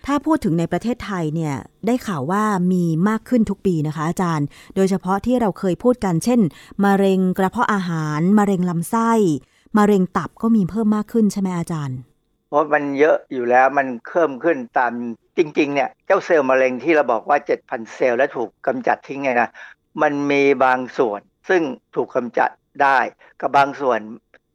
[0.07, 1.55] ถ้าพูดถึงในประเทศไทยเนี่ย
[1.87, 6.41] ได้ข่าวว่ามีมากขึ้นทุกปีนะคะ อาจารย์ โดยเฉพาะที่เราเคยพูดกัน เช่น
[6.85, 9.13] มะเร็งกระเพาะอาหาร มะเร็งลำไส้
[9.79, 11.99] มะเร็งตับก็มีเพิ่มมากขึ้นใช่ไหมอาจารย์
[12.53, 14.93] เพราะมันเยอะอยู่แล้วมันเพิ่มขึ้นตาม
[15.39, 19.49] จริงๆเนี่ยเจ้าเซลล์มะเร็งที่เราบอกว่า 7,000 เซลล์แล้วถูกกำจัดทิ้งไงนะ
[20.03, 21.63] มันมีบางส่วนซึ่ง
[21.97, 22.51] ถูกกำจัด
[22.83, 22.99] ได้
[23.41, 23.99] กับบางส่วน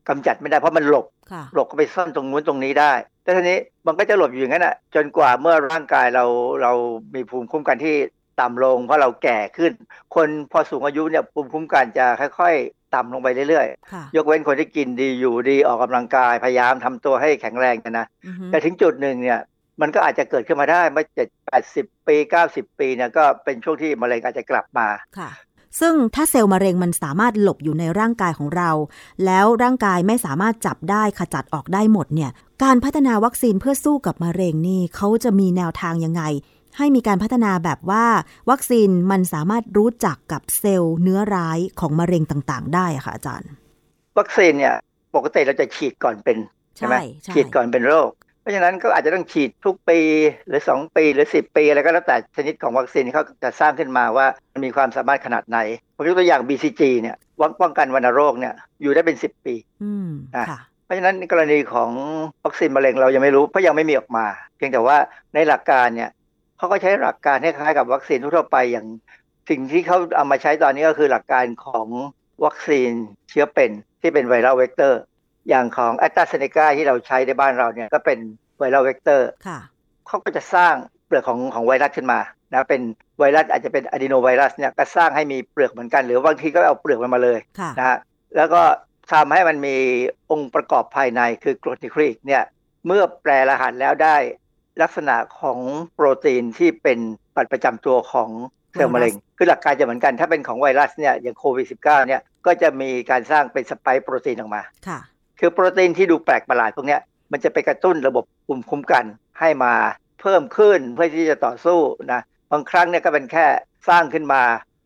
[0.10, 2.94] กำจัดไม่ได้เพราะมันหลบค่ะหลบก็ไปซ่อนตรงนู้นตรงนี้ได้
[3.24, 6.26] แต่ทีนี้มันก็จะหลบอยู่อย่างนั้นอะจนกว่าเมื่อร่างกายเรา
[6.62, 6.74] เรา
[7.16, 7.96] มีภูมิคุ้มกันที่
[8.40, 9.72] ต่ำลงเพราะเราแก่ขึ้น
[10.16, 12.06] คนพอสูงอายุเนี่ยภูมิคุ้มกันจะ
[12.40, 19.40] ค่อยๆ ต่ำลงไปเรื่อยค่ะๆยกเว้นคนที่กินดีอยู่ดีออกกำลังกายพยายามทำตัวให้แข็งแรงกันนะอือฮึแต่ถึงจุดหนึ่งเนี่ย
[19.82, 24.88] มันก็อาจจะเกิดขึ้นมาได้เมื่อเจ็ดแปดสิบปีเก้าสิบปีเนี่ยก็เป็นช่วงที่มะเร็งอาจจะกลับมา
[25.20, 25.30] ค่ะ
[25.80, 28.72] ซึ่งถ้าเซลล์มะเร็งมันสามารถหลบอยู่ในร่างกายของเรา
[29.26, 32.32] แล้วร่างกายไม่สามารถจับได้ขจัดออกได้หมดเนี่ย
[32.64, 36.24] การพัฒนาวัคซีนเพื่อสู้กับมะเร็งนี่เขาจะมีแนวทางยังไง
[36.78, 38.06] ให้มีการพัฒนาแบบว่า
[38.50, 43.50] วัคซีนมันสามารถรู้จักกับเซลล์เนื้อร้ายของมะเร็งต่างๆ ได้อะค่ะอาจารย์
[44.20, 44.76] วัคซีนเนี่ย
[45.16, 46.38] ปกติเราจะฉีดก่อนเป็น
[46.78, 48.10] ใช่ไหมใช่ฉีดก่อนเป็นโรค
[48.48, 50.00] ราะฉะนั้นก็อาจจะต้องฉีดทุกปี
[50.48, 55.60] หรือ 2 ปีหรือ 10 ปีอะไรก็แล้วแต่ชนิดของวัคซีนที่เขาจะสร้างขึ้นมาว่ามันมีความสามารถขนาดไหน
[55.96, 61.92] ผมยกตัวอย่าง BCG เนี่ยวัคป้องกันวัณโรคเนี่ยอยู่ได้เป็น 10 ปีอืมอะค่ะเพราะฉะนั้นกรณีของ
[62.46, 64.26] วัคซีนมะเร็งเรายังไม่รู้เพราะยังไม่มีออกมา
[64.58, 64.98] เพียงแต่ว่า
[65.34, 66.10] ในหลักการเนี่ย
[66.58, 68.88] เขาก็ใช้หลักการคล้ายๆกับวัคซีนทั่วๆไปอย่าง
[69.50, 71.88] สิ่งที่เขาเอามาใช้ตอนนี้ก็คือหลักการของ
[72.46, 72.92] วัคซีน
[73.30, 75.02] เชื้อเป็นที่เป็น viral vector
[75.50, 78.20] อย่างของแอสตราเซเนกาที่เราใช้ในบ้านเราเนี่ยก็เป็น
[78.60, 79.60] viral vector ค่ะ
[80.08, 80.74] เขาก็จะสร้าง
[81.06, 82.20] เปลือกของของไวรัสขึ้นมา
[82.52, 82.82] นะเป็น
[83.20, 87.98] ไวรัสอาจจะเป็นอะดีโนไวรัสเนี่ยก็สร้างให้มีเปลือกเหมือนกัน หรือบางทีก็เอาเปลือกมันมาเลยค่ะนะฮะ
[88.36, 88.62] แล้วก็
[89.14, 89.76] ทำให้มันมี
[90.32, 92.44] องค์ประกอบภายในคือกรดนิวคลีอิกเนี่ย
[92.86, 94.18] เมื่อแปลรหัสแล้วได้
[94.82, 95.60] ลักษณะของ
[95.96, 97.00] โปรตีนที่เป็น
[97.36, 98.30] บัตรประจำตัวของ
[98.74, 105.00] เซลล์มะเร็ง คือหลักการจะเหมือนกัน ถ้าเป็นของไวรัสเนี่ยอย่างโควิด -19 เนี่ยก็จะมีการสร้างเป็นสไปค์โปรตีนออกมาค่ะ
[105.40, 107.02] คือโปรตีนที่ดูแปลกประหลาดพวกเนี้ย
[107.32, 109.06] มันจะไปกระตุ้นระบบภูมิคุ้มกัน
[109.40, 109.74] ให้มา
[110.22, 111.80] เพิ่มขึ้นเพื่อที่จะต่อสู้
[112.12, 112.22] นะ
[112.52, 113.46] บางครั้งเนี่ยก็เป็นแค่
[113.90, 114.44] สร้างขึ้นมา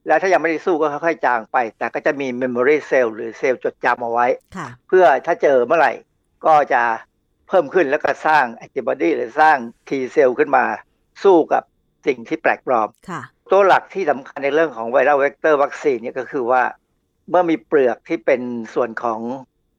[0.08, 5.94] แล้วถ้ายังไม่ได้สู้ก็ค่อยๆจางไป แต่ก็จะมี memory cell หรือเซลล์จดจำเอาไว้ค่ะเพื่อถ้าเจอเมื่อไหร่
[6.46, 6.82] ก็จะ
[7.52, 10.64] เพิ่มขึ้นแล้วก็สร้าง antibody หรือสร้าง T เซลล์ขึ้นมา
[11.24, 11.64] สู้กับ
[12.08, 13.22] สิ่งที่แปลกปลอมค่ะ
[13.52, 16.64] ตัวหลักที่สำคัญในเรื่องของ viral vector วัคซีนเนี่ยก็คือว่า
[17.30, 18.42] เมื่อมีเปลือกที่เป็น
[18.74, 19.20] ส่วนของ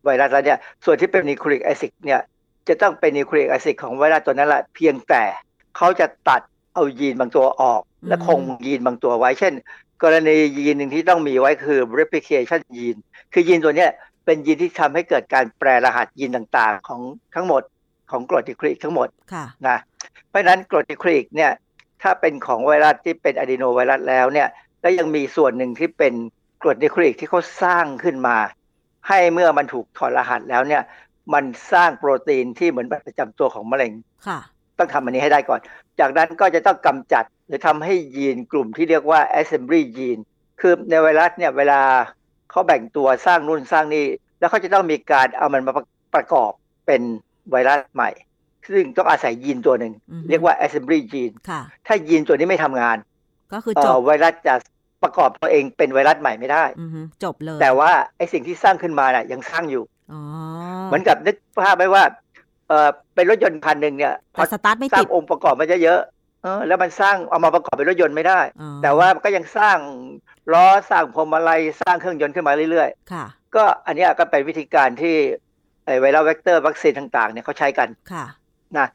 [0.05, 2.21] ไวรัสแล้วเนี่ยส่วนที่เป็น nucleic acid เนี่ย
[2.69, 5.23] จะต้องเป็น nucleic acid ของไวรัสตัวนั้นแหละเพียงแต่
[5.77, 6.43] เขาจะตัด
[6.75, 9.55] เอายีนบางตัวออก และคงยีนบางตัวไว้ เช่น
[10.03, 12.97] กรณียีนหนึ่งที่ต้องมีไว้คือ replication ยีน
[13.33, 13.91] คือยีนตัวเนี้ย
[14.25, 17.01] เป็นยีนที่ทำให้เกิดการแปลรหัสยีนต่างๆ ของ
[17.35, 17.63] ทั้งหมด
[18.11, 19.79] ของกรดนิวคลีกทั้งหมดค่ะนะ
[20.29, 21.51] เพราะฉะนั้นกรดนิวคลีกเนี่ย
[22.03, 24.49] ถ้าเป็นของไวรัสที่เป็นอะดีโนไวรัสแล้วเนี่ย
[24.85, 26.15] ก็ยังมีส่วนหนึ่งที่เป็น
[26.63, 28.37] กรดนิวคลีกที่เขาสร้างขึ้นมา
[29.09, 30.83] ให้เมื่อมันถูกถอดรหัสแล้วเนี่ย
[31.35, 33.93] มันสร้างโปรตีนที่เหมือนบัตรประจำตัวของมะเร็ง
[34.27, 34.39] ค่ะ
[34.79, 35.61] ต้องทำอันนี้ให้ได้ก่อน
[36.01, 40.19] จากนั้นก็จะต้องกำจัดหรือทำให้ยีนกลุ่มที่เรียกว่า assembly ยีน
[40.61, 41.81] คือในไวรัสเนี่ยเวลา
[42.53, 44.05] เขาแบ่งตัวสร้างนู่นสร้างนี่
[44.41, 45.73] แล้วเขาจะต้องมีการเอามันมา
[46.15, 46.51] ประกอบ
[46.87, 47.03] เป็น
[47.51, 48.11] ไวรัสใหม่
[48.73, 52.97] ซึ่งต้องอาศัยยีนตัวหนึ่งอือฮึเรียกว่า assembly ยีนค่ะถ้ายีนตัวนี้ไม่ทำงาน
[53.53, 54.55] ก็คือเอ่จอบไวรัสจะ
[55.03, 60.21] ประกอบตัวเองเป็นไวรัสใหม่ไม่ได้อือฮึจบเลย แต่ว่าไอ้สิ่งที่สร้างขึ้นมาน่ะยังสร้างอยู่อ๋อ
[60.87, 62.03] เหมือนกับนึกภาพไว้ว่า
[62.69, 69.77] เออเป็นรถยนต์คันหนึ่งเนี่ยพแต่อสตาร์ทไม่สร้าติงดองค์ประกอบมาเยอะๆเออแล้วมันสร้างเอามาประกอบเป็นรถยนต์ไม่ได้อ๋อแต่ว่าก็ยังสร้าง
[70.53, 75.17] ล้อสร้างพวงมาลัยสร้างเครื่องยนต์ขึ้นมาเรื่อยค่ะๆก็อันเนี้ยก็เป็นวิธีการที่
[75.85, 78.25] ไอ้ไวรัลเวกเตอร์วัคซีนต่างๆเนี่ยเขาใช้กันค่ะ
[78.79, 78.89] นะ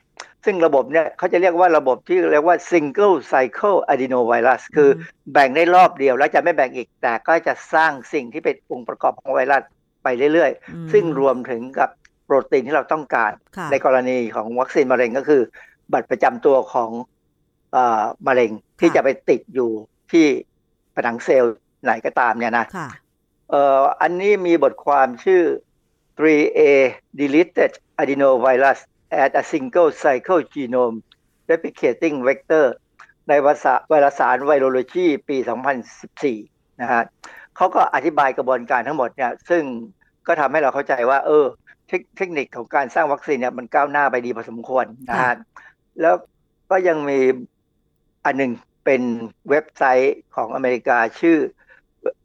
[0.46, 4.92] ซึ่งระบบเนี่ยเขาจะเรียกว่าระบบที่เรียกว่า single cycle adenovirus คืออ
[5.30, 9.62] มแบ่งได้รอบเดียวแล้วจะไม่แบ่งอีก แต่ก็จะสร้างสิ่งที่เป็นองค์ประกอบของไวรัส
[10.04, 11.90] ไปเรื่อยอืมๆซึ่งรวมถึงกับ
[12.26, 15.42] โปรตีนที่เราต้องการค่ะในกรณีของวัคซีนมะเร็งก็คือ
[15.94, 16.92] บัตรประจำตัวของ
[17.72, 19.72] เอ่อมะเร็งที่จะไปติดอยู่
[20.12, 20.26] ที่
[20.98, 22.90] ผนังเซลล์ไหนก็ตามเนี่ยนะค่ะ
[23.50, 25.44] เอ่ออันนี้มีบทความชื่อ
[26.20, 26.60] 3A
[27.20, 27.72] deleted
[28.02, 28.80] adenovirus
[29.24, 30.98] at a single cycle genome
[31.50, 32.66] replicating vector
[33.28, 35.38] ในวารสารวารสารไวโรโลจีปี
[36.10, 37.04] 2014 นะฮะ
[37.56, 39.64] เขาก็อธิบายกระบวนการทั้งหมดเนี่ย ซึ่ง
[40.28, 41.46] ก็ทำให้เราเข้าใจว่า เออ
[41.88, 45.36] เทคเทคนิคของการสร้างวัคซีนเนี่ยมันก้าวหน้าไปดีพอสมควรนะฮะ
[46.02, 46.16] แล้ว
[46.72, 47.20] ก็ยังมี
[48.26, 48.52] อันหนึ่ง
[48.88, 49.04] เป็น
[49.50, 51.38] เว็บไซต์ของอเมริกาชื่อ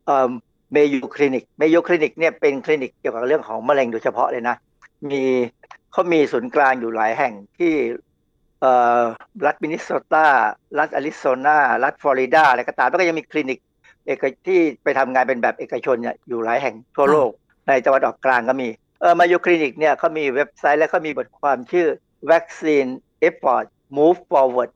[0.06, 0.30] เอ่อ
[0.74, 4.56] Mayo Clinic Mayo Clinic เนี่ยเป็นคลินิกเกี่ยวกับเรื่องของมะเร็งโดยเฉพาะเลยนะ
[5.10, 5.22] มี
[5.92, 7.74] เขามีศูนย์กลางอยู่หลายแห่งที่
[8.60, 9.00] เอ่อ
[9.46, 10.26] รัฐมินนิโซตา
[10.78, 13.58] รัฐอาริโซนา รัฐฟลอริดา อะไรก็ตาม แล้วก็ยังมีคลินิก
[14.06, 17.30] เอกที่ไปทำงานเป็นแบบเอกชนเนี่ยอยู่หลายแห่งทั่วโลก
[17.68, 18.68] ในจังหวัดออกกลางก็มี
[19.00, 21.86] เออมาโยคลินิกเนี่ยเขามีเว็บไซต์และเขามีบทความชื่อ
[22.30, 22.90] Vaccine
[23.28, 24.70] Effort Move Forward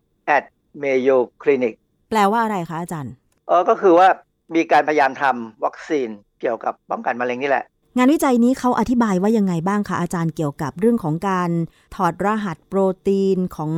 [0.76, 1.74] at Mayo Clinic
[2.10, 3.12] แปลว่าอะไรคะอาจารย์
[3.48, 4.08] เออก็คือว่า
[4.54, 6.08] มีการพยายามทำวัคซีน
[6.40, 7.64] เกี่ยวกับป้องกันมะเร็งนี่แหละ
[7.96, 11.50] งานวิจัยนี้เขาอธิบายว่ายังไงบ้างคะอาจารย์เกี่ยวกับเรื่องของการ
[11.96, 13.72] ถอดรหัสโปรตีนของ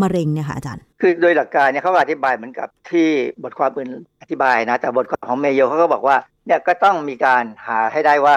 [0.00, 3.08] มะเร็งเนี่ยค่ะอาจารย์ คือโดยหลักการเนี่ยเขาก็อธิบายเหมือนกับที่
[3.42, 3.88] บทความอื่น
[4.22, 6.16] อธิบายนะ แต่บทความของเมโยเขาก็บอกว่า
[6.46, 8.36] เนี่ยก็ต้องมีการหาให้ได้ว่า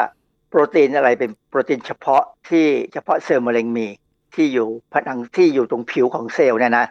[0.49, 3.87] โปรตีนอะไรเป็นโปรตีนเฉพาะที่เฉพาะเซลล์มะเร็งมี
[4.35, 6.85] ที่อยู่ผนังที่อยู่ตรงผิวของเซลล์เนี่ยนะ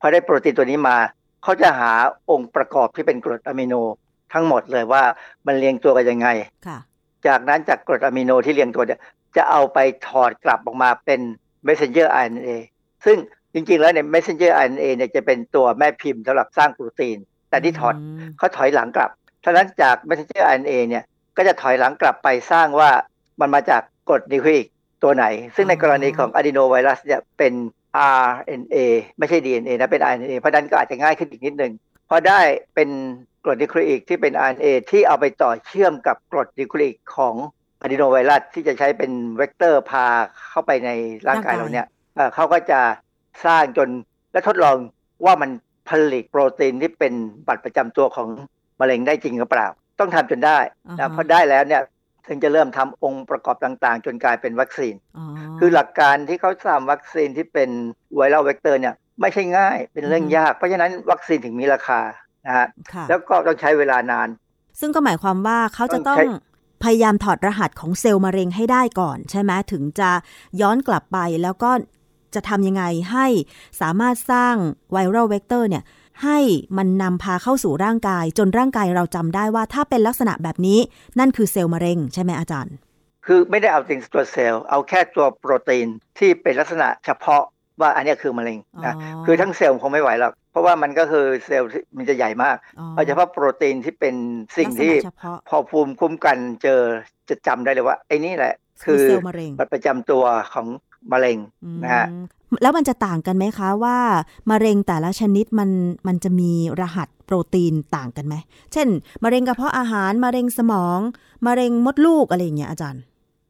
[0.00, 0.96] พอได้โปรตีนตัวนี้มา
[1.42, 1.92] เขาจะหา
[2.30, 3.74] องค์ประกอบที่เป็นกรดอะมิโน
[4.32, 5.02] ทั้งหมดเลยว่า
[5.46, 6.28] มันเรียงตัวกันยังไง
[6.66, 6.78] ค่ะ
[7.26, 9.00] จากนั้นจากกรดอะมิโนที่เรียงตัวเนี่ย
[9.36, 9.78] จะเอาไป
[10.08, 11.20] ถอดกลับออกมาเป็น
[11.66, 12.48] messenger RNA
[13.04, 13.16] ซึ่ง
[13.54, 17.18] จริงๆ แล้วเนี่ย messenger RNA เนี่ยจะเป็นตัวแม่พิมพ์สำหรับสร้างโปรตีน
[17.50, 19.10] แต่ที่ถอดมเขาถอยหลังกลับ
[19.44, 21.04] ฉะนั้นจาก messenger RNA เนี่ย
[21.36, 22.90] ก็จะถอยหลังกลับไปสร้างว่า
[23.40, 24.66] มันมาจากกรดนิวคลีอิก
[25.02, 25.24] ตัวไหน
[25.54, 27.52] ซึ่งในกรณีของอะดีโนไวรัสเนี่ยเป็น
[28.20, 28.76] RNA
[29.18, 31.72] ไม่ใช่ DNA นะ เป็น RNA เพราะนั้นก็อาจจะง่ายขึ้นอีกนิดนึง
[32.08, 32.40] พอได้
[32.74, 32.88] เป็น
[33.44, 37.34] กรดนิวคลีอิกที่เป็น RNA ที่เอาไปต่อเชื่อมกับกรดนิวคลีอิกของ
[37.82, 40.04] อะดีโนไวรัสที่จะใช้เป็นเวกเตอร์พา
[40.48, 40.90] เข้าไปใน
[41.28, 41.86] ร่างกายเราเนี่ย
[42.34, 42.80] เขาก็จะ
[43.46, 43.88] สร้างจน
[44.32, 44.76] และทดลอง
[45.24, 45.50] ว่ามัน
[45.88, 47.14] ผลิตโปรตีนที่เป็น
[47.48, 48.28] บัตรประจำตัวของ
[48.80, 49.66] มะเร็งได้จริงหรือเปล่า
[50.00, 50.58] ต้องทำจนได้
[50.98, 51.82] นะพอได้แล้วเนี่ย
[52.28, 54.94] ถึงจะเริ่มทำองค์ประกอบต่างๆ จนกลายเป็นวัคซีน
[55.58, 57.70] คือหลักการที่เขาทำวัคซีนที่เป็น
[58.14, 62.00] ไวรัลเวกเตอร์เนี่ยไม่ใช่ง่ายเป็นเรื่องยาก เพราะฉะนั้นวัคซีนถึงมีราคา
[62.46, 62.66] นะฮะ
[63.08, 64.28] แล้วก็ต้องใช้เวลานาน
[64.80, 66.18] ซึ่งก็หมายความว่าเขาจะต้อง
[66.84, 70.10] พยายามถอดรหัสของเซลล์มะเร็งให้ได้ก่อน ใช่ไหมถึงจะ
[70.60, 71.70] ย้อนกลับไปแล้วก็
[72.34, 73.26] จะทำยังไงให้
[73.80, 74.54] สามารถสร้าง
[74.92, 75.82] viral vector เนี่ย
[76.22, 76.38] ให้
[76.76, 80.78] มันนำพาเข้าสู่ร่างกาย จนร่างกายเราจำได้ว่าถ้าเป็นลักษณะแบบนี้
[81.18, 82.74] นั่นคือเซลล์มะเร็งใช่ไหมอาจารย์
[83.26, 85.86] คือไม่ได้เอาจริงตัวเซลล์เอาแค่ตัวโปรตีน
[86.18, 87.42] ที่เป็นลักษณะเฉพาะ
[87.80, 88.94] ว่าอันนี้คือมะเร็งนะ
[89.26, 92.56] คือทั้งเซลล์คงไม่ไหวหรอกเพราะว่ามันก็คือเซลล์มันจะใหญ่มาก
[92.92, 94.14] เอาเฉพาะโปรตีนที่เป็น
[94.56, 94.92] สิ่งที่
[95.48, 96.80] พอภูมิคุ้มกันเจอ
[97.28, 98.54] จะจำได้เลยว่าไอ้นี่แหละ
[98.84, 99.04] คือ
[99.58, 100.66] บัตรประจำตัวของ
[101.12, 101.38] มะเร็ง
[101.84, 102.06] นะฮะ
[102.62, 103.98] แล้วมันจะต่างกันไหมคะว่า
[104.50, 105.70] มะเร็งแต่ละชนิดมัน
[106.06, 108.34] มันจะมีรหัสโปรตีนต่างกันไหม
[108.72, 108.88] เช่น
[109.24, 110.98] มะเร็งกระเพาะอาหาร มะเร็งสมอง
[111.46, 113.02] มะเร็งมดลูกอะไรอย่างเงี้ยอาจารย์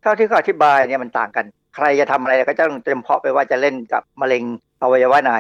[0.03, 1.45] เท่าที่เขาอธิบายเนี่ยมันต่างกัน
[1.75, 4.43] ใครจะทำอะไรก็ต้องเตรียมเพาะไปว่าจะเล่นกับมะเร็ง
[4.83, 5.33] อวัยวะไหน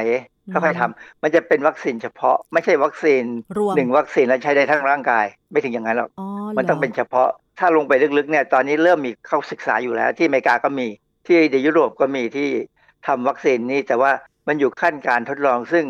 [0.52, 3.24] ค่อยๆทำมันจะเป็นวัคซีนเฉพาะ ไม่ใช่วัคซีน
[3.76, 6.10] หนึ่งวัคซีนแล้วใช้ได้ทั้งร่างกาย ไม่ถึงอย่างนั้นหรอก
[6.56, 7.28] มันต้องเป็นเฉพาะ
[7.58, 10.86] ถ้าลงไปลึกๆเนี่ยตอนนี้เริ่มมีเข้าศึกษาอยู่แล้ว ที่อเมริกาก็มี
[11.26, 12.48] ที่ในยุโรปก็มีที่
[13.06, 14.12] ทำวัคซีนนี้ แต่ว่า
[14.48, 15.84] มันอยู่ขั้นการทดลอง ซึ่ง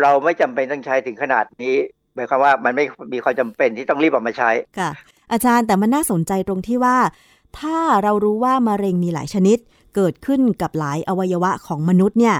[0.00, 1.76] เราไม่จำเป็นต้องใช้ถึงขนาดนี้
[2.14, 4.90] หมายความว่ามันไม่มีความจำเป็นที่ต้องรีบออกมาใช้ค่ะ
[5.32, 6.96] อาจารย์แต่มันน่าสนใจตรงที่ว่า
[7.58, 9.58] ถ้าเรารู้ว่ามะเร็งมีหลายชนิด
[9.94, 12.36] เกิดขึ้นกับหลายอวัยวะของมนุษย์เนี่ย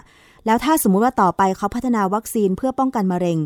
[0.46, 3.38] แล้วถ้าสมมุติว่าต่อไปเขาพัฒนาวัคซีนเพื่อป้องกันมะเร็ง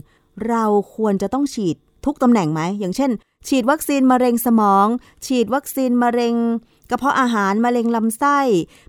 [0.49, 0.65] เรา
[0.97, 3.11] ควรจะต้องฉีดทุกตำแหน่งไหมอย่างเช่น
[3.49, 4.87] ฉีดวัคซีนมะเร็งสมอง
[5.27, 6.35] ฉีดวัคซีนมะเร็ง
[6.91, 8.39] กระเพาะอาหารมะเร็งลำไส้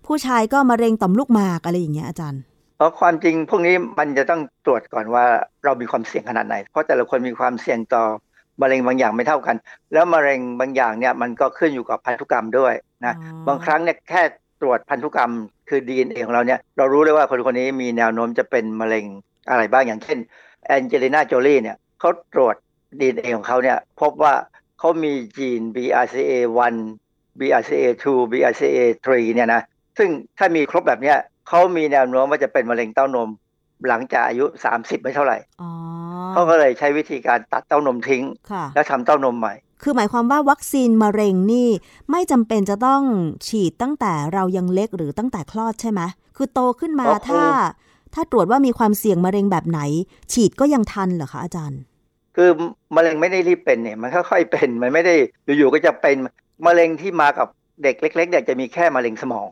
[0.07, 2.41] ผู้ชายก็มะเร็งต่อมลูกหมากอะไรอย่างเงี้ยอาจารย์
[2.77, 5.25] เพราะความจริงพวกนี้มันจะต้องตรวจก่อนว่า
[5.63, 8.03] เรามีความเสี่ยงขนาดไหน เพราะแต่ละคนมีความเสี่ยงต่อ
[8.61, 9.55] มะเร็งบางอย่างไม่เท่ากัน
[9.93, 12.73] แล้วมะเร็งบางอย่างเนี่ยมันก็ขึ้นอยู่กับพันธุกรรมด้วย
[13.05, 13.15] นะ
[13.47, 14.21] บางครั้งเนี่ยแค่
[14.61, 15.31] ตรวจพันธุกรรม
[15.69, 19.05] คือ DNA ของเราเนี่ยเรารู้เลยว่าคนคนนี้มีแนวโน้มจะเป็นมะเร็ง
[19.49, 20.17] อะไรบ้างอย่างเช่น
[20.65, 22.55] แอนเจลิน่าโจลีเนี่ยเขาตรวจ
[22.99, 24.33] DNA ของเขาเนี่ยพบว่า
[24.79, 26.75] เขามีจีน BRCA1
[27.39, 29.61] BRCA2 BRCA3 เนี่ยนะ
[29.97, 31.17] ซึ่งถ้ามีครบแบบเนี้ย
[31.47, 33.29] เขามีแนวโน้มว่าจะเป็นมะเร็งเต้านม
[33.87, 35.37] หลังจากอายุ 30 ไม่เท่าไหร่
[36.31, 38.23] เขาก็เลยใช้วิธีการตัดเต้านมทิ้ง
[38.73, 39.53] แล้วทำเต้านมใหม่
[39.83, 41.69] คือหมายความว่าวัคซีนมะเร็งนี่
[42.11, 43.03] ไม่จำเป็นจะต้อง
[43.47, 46.01] ฉีดตั้งแต่เรายังเล็กหรือตั้งแต่คลอดใช่ไหม
[46.37, 47.43] คือโตขึ้นมาถ้า
[48.13, 49.79] ถ้าตรวจว่ามีความเสี่ยงมะเร็งแบบไหน
[50.33, 51.81] ฉีดก็ยังทันเหรอคะอาจารย์
[52.35, 52.49] คือ
[52.95, 55.15] มะเร็งไม่ได้รีบเป็นเนี่ย มันค่อยๆเป็น มันไม่ได้
[55.45, 56.15] อยู่ๆก็จะเป็น
[56.65, 57.47] มะเร็งที่มากับ
[57.83, 59.47] เด็กเล็ก ๆ เนี่ยจะมีแค่มะเร็งสมอง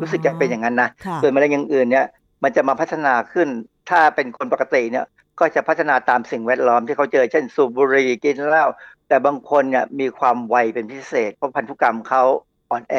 [0.00, 0.88] รู้สึกจะเป็นอย่างนั้นนะ
[1.22, 2.06] ส่วนมะเร็งอย่างอื่นเนี่ย
[2.42, 3.48] มันจะมาพัฒนาขึ้น
[3.90, 5.06] ถ้าเป็นคนปกติเนี่ย
[5.40, 8.66] ก็จะพัฒนาตามสิ่งแวดล้อมที่เขาเจอ เช่น สูบบุหรี่กินเหล้า
[9.08, 12.22] แต่บางคนเนี่ยมีความไวเป็นพิเศษ เพราะพันธุกรรมเขา
[12.70, 12.94] อ่อนแอ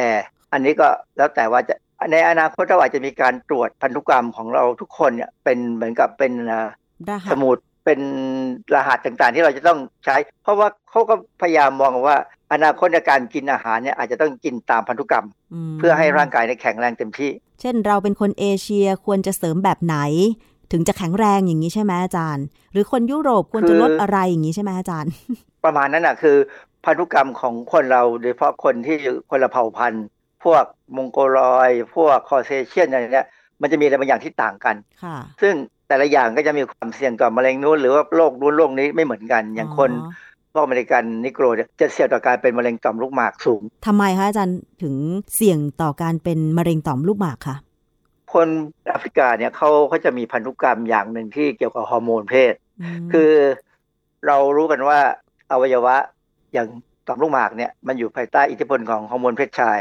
[0.54, 0.88] อันนี้ก็
[1.18, 1.76] แล้วแต่ว่าจะ
[2.12, 6.32] ในอนาคตเราอาจจะมีการตรวจพันธุกรรมของเราทุกคนเนี่ยเป็นเหมือนกับเป็น
[7.32, 8.02] สมุดเป็น
[8.74, 12.18] รหัสต่างๆ ที่เราจะต้องใช้ เพราะว่าเขาก็พยายามมองว่า
[12.54, 15.26] อนาคตในการกินอาหารเนี่ยอาจจะต้องกินตามพันธุกรรม
[15.80, 17.32] เพื่อให้ร่างกายในแข็งแรงเต็มที่
[17.62, 19.98] เช่นเราเป็นคนเอเชียควรจะเสริมแบบไหน
[20.72, 25.12] ถึงจะแข็งแรงอย่างนี้ใช่ไหมอาจารย์ หรือคนยุโรปควรจะลดอะไรอย่างนี้ใช่ไหมอาจารย์
[25.66, 26.38] ประมาณนั้นอะคือ
[26.86, 28.98] พันธุกรรมของคนเราโดยเฉพาะคนที่
[29.30, 30.06] คนละเผ่าพันธุ์
[30.44, 30.64] พวก
[30.96, 33.28] มองโกลอยพวกคอเซเชียนอะไรเนี้ย
[33.62, 34.76] มันจะมีอะไรบางอย่างที่ต่างกัน
[35.42, 35.54] ซึ่ง
[35.88, 39.92] แต่ละอย่างก็จะมีความเสี่ยงต่อมะเร็งนู้นหรือว่าโรคนู้นโรคนี้ไม่เหมือนกัน อย่างคน
[40.54, 41.46] พวกอเมริกันนิโกร
[41.82, 44.96] จะเสี่ยงต่อการเป็นมะเร็งต่อมลูกหมากสูงทำไมคะอาจารย์ถึง
[45.36, 47.56] เสี่ยงต่อการเป็นมะเร็งต่อมลูกหมากคะ
[48.34, 48.48] คน
[48.88, 52.54] แอฟริกาเนี่ยเขาเขาจะมีพันธุกรรมอย่างหนึ่งที่เกี่ยวกับฮอร์โมนเพศ
[53.14, 53.32] คือ
[54.28, 55.00] เรารู้กันว่า
[55.52, 55.96] อวัยวะ
[56.54, 56.68] อย่าง
[57.08, 59.80] ต่อมลูกหมากเนี่ยมันอยู่ภายใต้อิทธิพลของฮอร์โมนเพศชาย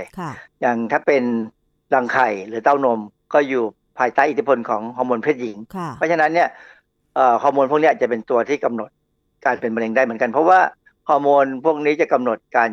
[0.60, 1.22] อย่างถ้าเป็น
[1.94, 3.00] รังไข่หรือเต้านม
[3.34, 3.64] ก็อยู่
[3.98, 5.56] ภายใต้อิทธิพลของฮอร์โมนเพศหญิง
[5.96, 6.48] เพราะฉะนั้นเนี่ย
[7.42, 8.90] ฮอร์โมนพวกนี้จะเป็นตัวที่กำหนด
[9.45, 10.61] การเป็นมะเร็งได้เหมือนกัน เพราะว่า
[11.09, 12.70] ฮอร์โมนพวกนี้จะกำหนดการ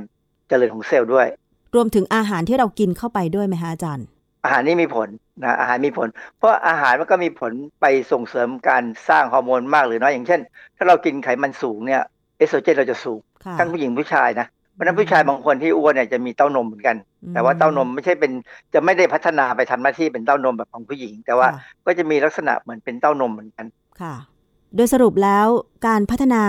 [0.47, 1.27] เจริญของเซลล์ด้วย
[1.75, 4.05] รวมถึงอาหารที่เรากินเข้าไปด้วยไหมฮะอาจารย์
[4.43, 5.07] อาหารนี่มีผล
[5.43, 6.07] นะอาหารมีผล
[6.37, 7.51] เพราะอาหารมันก็มีผล
[7.81, 10.41] ไปส่งเสริมการสร้างฮอร์โมนมากหรือน้อยอย่างเช่น
[10.77, 12.01] ถ้าเรากินไขมันสูงเนี่ย
[12.37, 13.19] เอสโตรเจนเราจะสูง
[13.59, 14.47] ทั้งผู้หญิงผู้ชายนะ
[14.79, 16.95] ราะนั้นผู้ชายบางคนที่อ้วนเนี่ยจะมีเต้านมเหมือนกัน
[17.33, 18.31] แต่ว่าเต้านมไม่ใช่เป็น
[18.73, 21.47] จะไม่ได้พัฒนาไปทำหน้าที่เป็นเต้านมแบบของผู้หญิง แต่ว่า
[21.85, 23.65] ก็จะมีลักษณะเหมือนเป็นเต้านมเหมือนกัน
[24.01, 24.15] ค่ะ
[24.75, 25.47] โดยสรุปแล้ว
[25.87, 26.43] การพัฒนา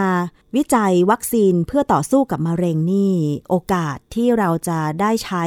[0.56, 3.14] วิจัยวัคซีนเพื่อต่อสู้กับมะเร็งนี่
[3.48, 5.44] โอกาสที่เราจะได้ใช้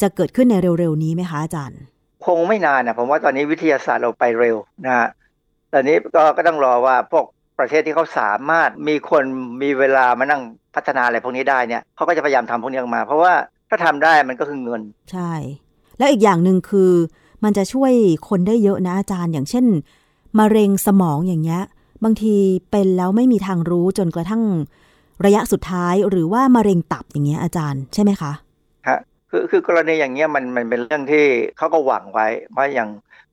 [0.00, 1.80] จะเกิดขึ้นในเร็วๆ นี้ไหมคะอาจารย์
[2.26, 5.08] คงไม่นานนะผมว่าตอนนี้วิทยาศาสตร์เราไปเร็วนะฮะ
[5.72, 7.24] ตอนนี้ก็ก็ต้องรอว่าพวก
[7.58, 9.24] ประเทศที่เขาสามารถมีคน
[9.62, 10.42] มีเวลามานั่ง
[10.74, 13.32] พัฒนาอะไรพวกนี้ได้เนี่ยเขาก็จะพยายามทำพวกนี้ออกมา เพราะว่า
[13.68, 14.82] ถ้าทำได้มันก็คือเงิน
[15.12, 15.32] ใช่
[15.98, 16.92] แล้วอีกอย่างหนึ่งคือ
[17.44, 17.92] มันจะช่วย
[18.28, 19.66] คนได้เยอะนะอาจารย์อย่างเช่น
[20.38, 21.62] มะเร็งสมองอย่างเงี้ย
[22.04, 22.34] บางที
[22.70, 24.42] เป็นแล้วไม่มีทางรู้จนกระทั่ง
[25.24, 28.32] ระยะสุดท้ายหรือว่ามะเร็งตับอย่างเงี้ยอาจารย์ใช่ไหมคะ
[28.88, 28.98] ฮะ
[29.30, 31.26] คือคือกรณีอย่างเงี้ยมันมันเป็นเรื่องที่
[31.56, 32.26] เขาก็หวังไว้
[32.56, 32.88] ว่าอย่าง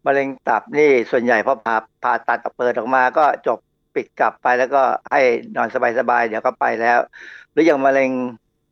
[0.05, 3.59] มะเร็งตับนี่ส่วนใหญ่พอผ่าผ่าตัดเปิดออกมาก็จบ
[3.95, 5.21] ปิดกลับไปแล้วก็ให้
[5.55, 5.67] นอน
[5.99, 6.99] สบายๆเดี๋ยวก็ไปแล้ว
[7.51, 8.11] หรืออย่างมะเร็ง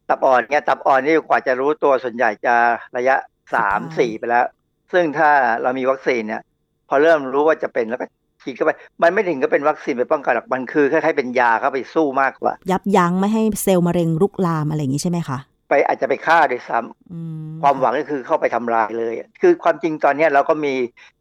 [0.10, 2.56] ตับอ่อนเนี่ยตับอ่อนนี่กว่าจะรู้ตัวส่วนใหญ่จะ
[2.98, 3.16] ระยะ
[3.56, 4.46] สามสี่ไปแล้ว
[4.92, 5.32] ซึ่งถ้า
[5.62, 6.42] เรามีวัคซีนเนี่ย
[6.90, 8.06] พอเริ่มรู้ว่าจะเป็นแล้วก็
[8.44, 8.72] ฉีดเข้าไป
[9.02, 15.38] มันไม่ถึงก็เป็นวัคซีนไปป้องกันหรอกมันคือคล้ายๆเป็นยาเข้าไปสู้มากกว่า ยับยั้งไม่ให้เซลล์มะเร็งรุกลามอะไรอย่างนี้ใช่ไหมคะ
[15.70, 20.74] ไปอาจจะไปฆ่าด้วยซ้ำความหวังก็คือเข้าไปทำลายเลย คือความจริงตอนนี้เราก็มี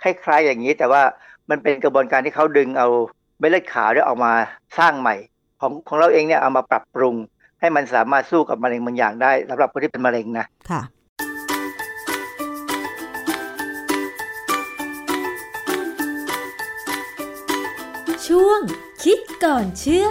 [0.02, 1.02] คล้ายๆอย่างนี้ แต่ว่า
[1.50, 2.88] มันเป็นกระบวนการที่เขาดึงเอา
[3.38, 4.32] เม็ดเลือดขาวเนี่ยออกมา
[4.78, 5.14] สร้างใหม่
[5.60, 7.14] ของของเราเองเนี่ยเอามาปรับปรุง
[7.60, 10.46] ให้มันสามารถสู้กับมะเร็งบางอย่างได้สำหรับคนที่เป็นมะเร็งนะ
[18.38, 18.62] ช่วง
[19.04, 20.06] คิดก่อนเชื่อ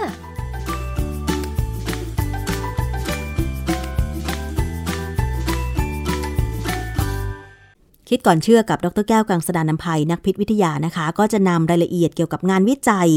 [8.08, 13.10] คิดก่อนเชื่อกับดรแก้วกังสดานนภัยนักพิษวิทยานะคะ ก็จะนำรายละเอียดเกี่ยวกับงานวิจัย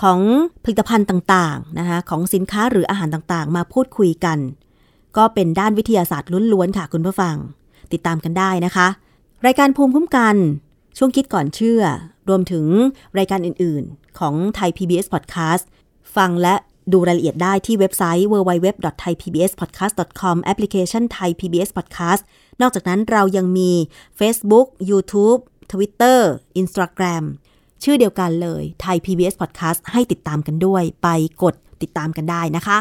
[0.00, 0.18] ของ
[0.64, 4.38] ผลิตภัณฑ์ต่างๆนะคะของสินค้าหรืออาหารต่างๆ มาพูดคุยกัน
[5.16, 7.36] ก็เป็นด้านวิทยาศาสตร์ล้วนๆค่ะคุณผู้ฟัง
[7.92, 8.88] ติดตามกันได้นะคะ
[9.46, 10.36] รายการภูมิคุ้มกัน
[10.98, 11.82] ช่วงคิดก่อนเชื่อ
[12.28, 12.66] รวมถึง
[13.18, 15.64] รายการอื่นๆ ของไทย PBS Podcast
[16.16, 16.54] ฟังและ
[16.92, 22.22] ดูรายละเอียดได้ที่เว็บไซต์ www.thaipbspodcast.com แอปพลิเคชัน Thai PBS Podcast
[22.60, 23.72] นอกจากนั้นเรายังมี
[24.18, 25.40] Facebook YouTube
[25.72, 26.18] Twitter
[26.60, 27.24] Instagram
[27.84, 31.08] ชื่อเดียวกันเลยไทย PBS Podcast ให้ติดตามกันด้วย ไป
[31.42, 32.78] กดติดตามกันได้นะคะ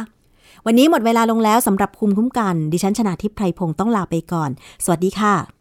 [0.65, 4.49] วันนี้หมดเวลาลงแล้วสำหรับคุมคุ้มกัน ดิฉันชนะทิพไพรพงศ์ต้องลาไปก่อน
[4.83, 5.60] สวัสดีค่ะ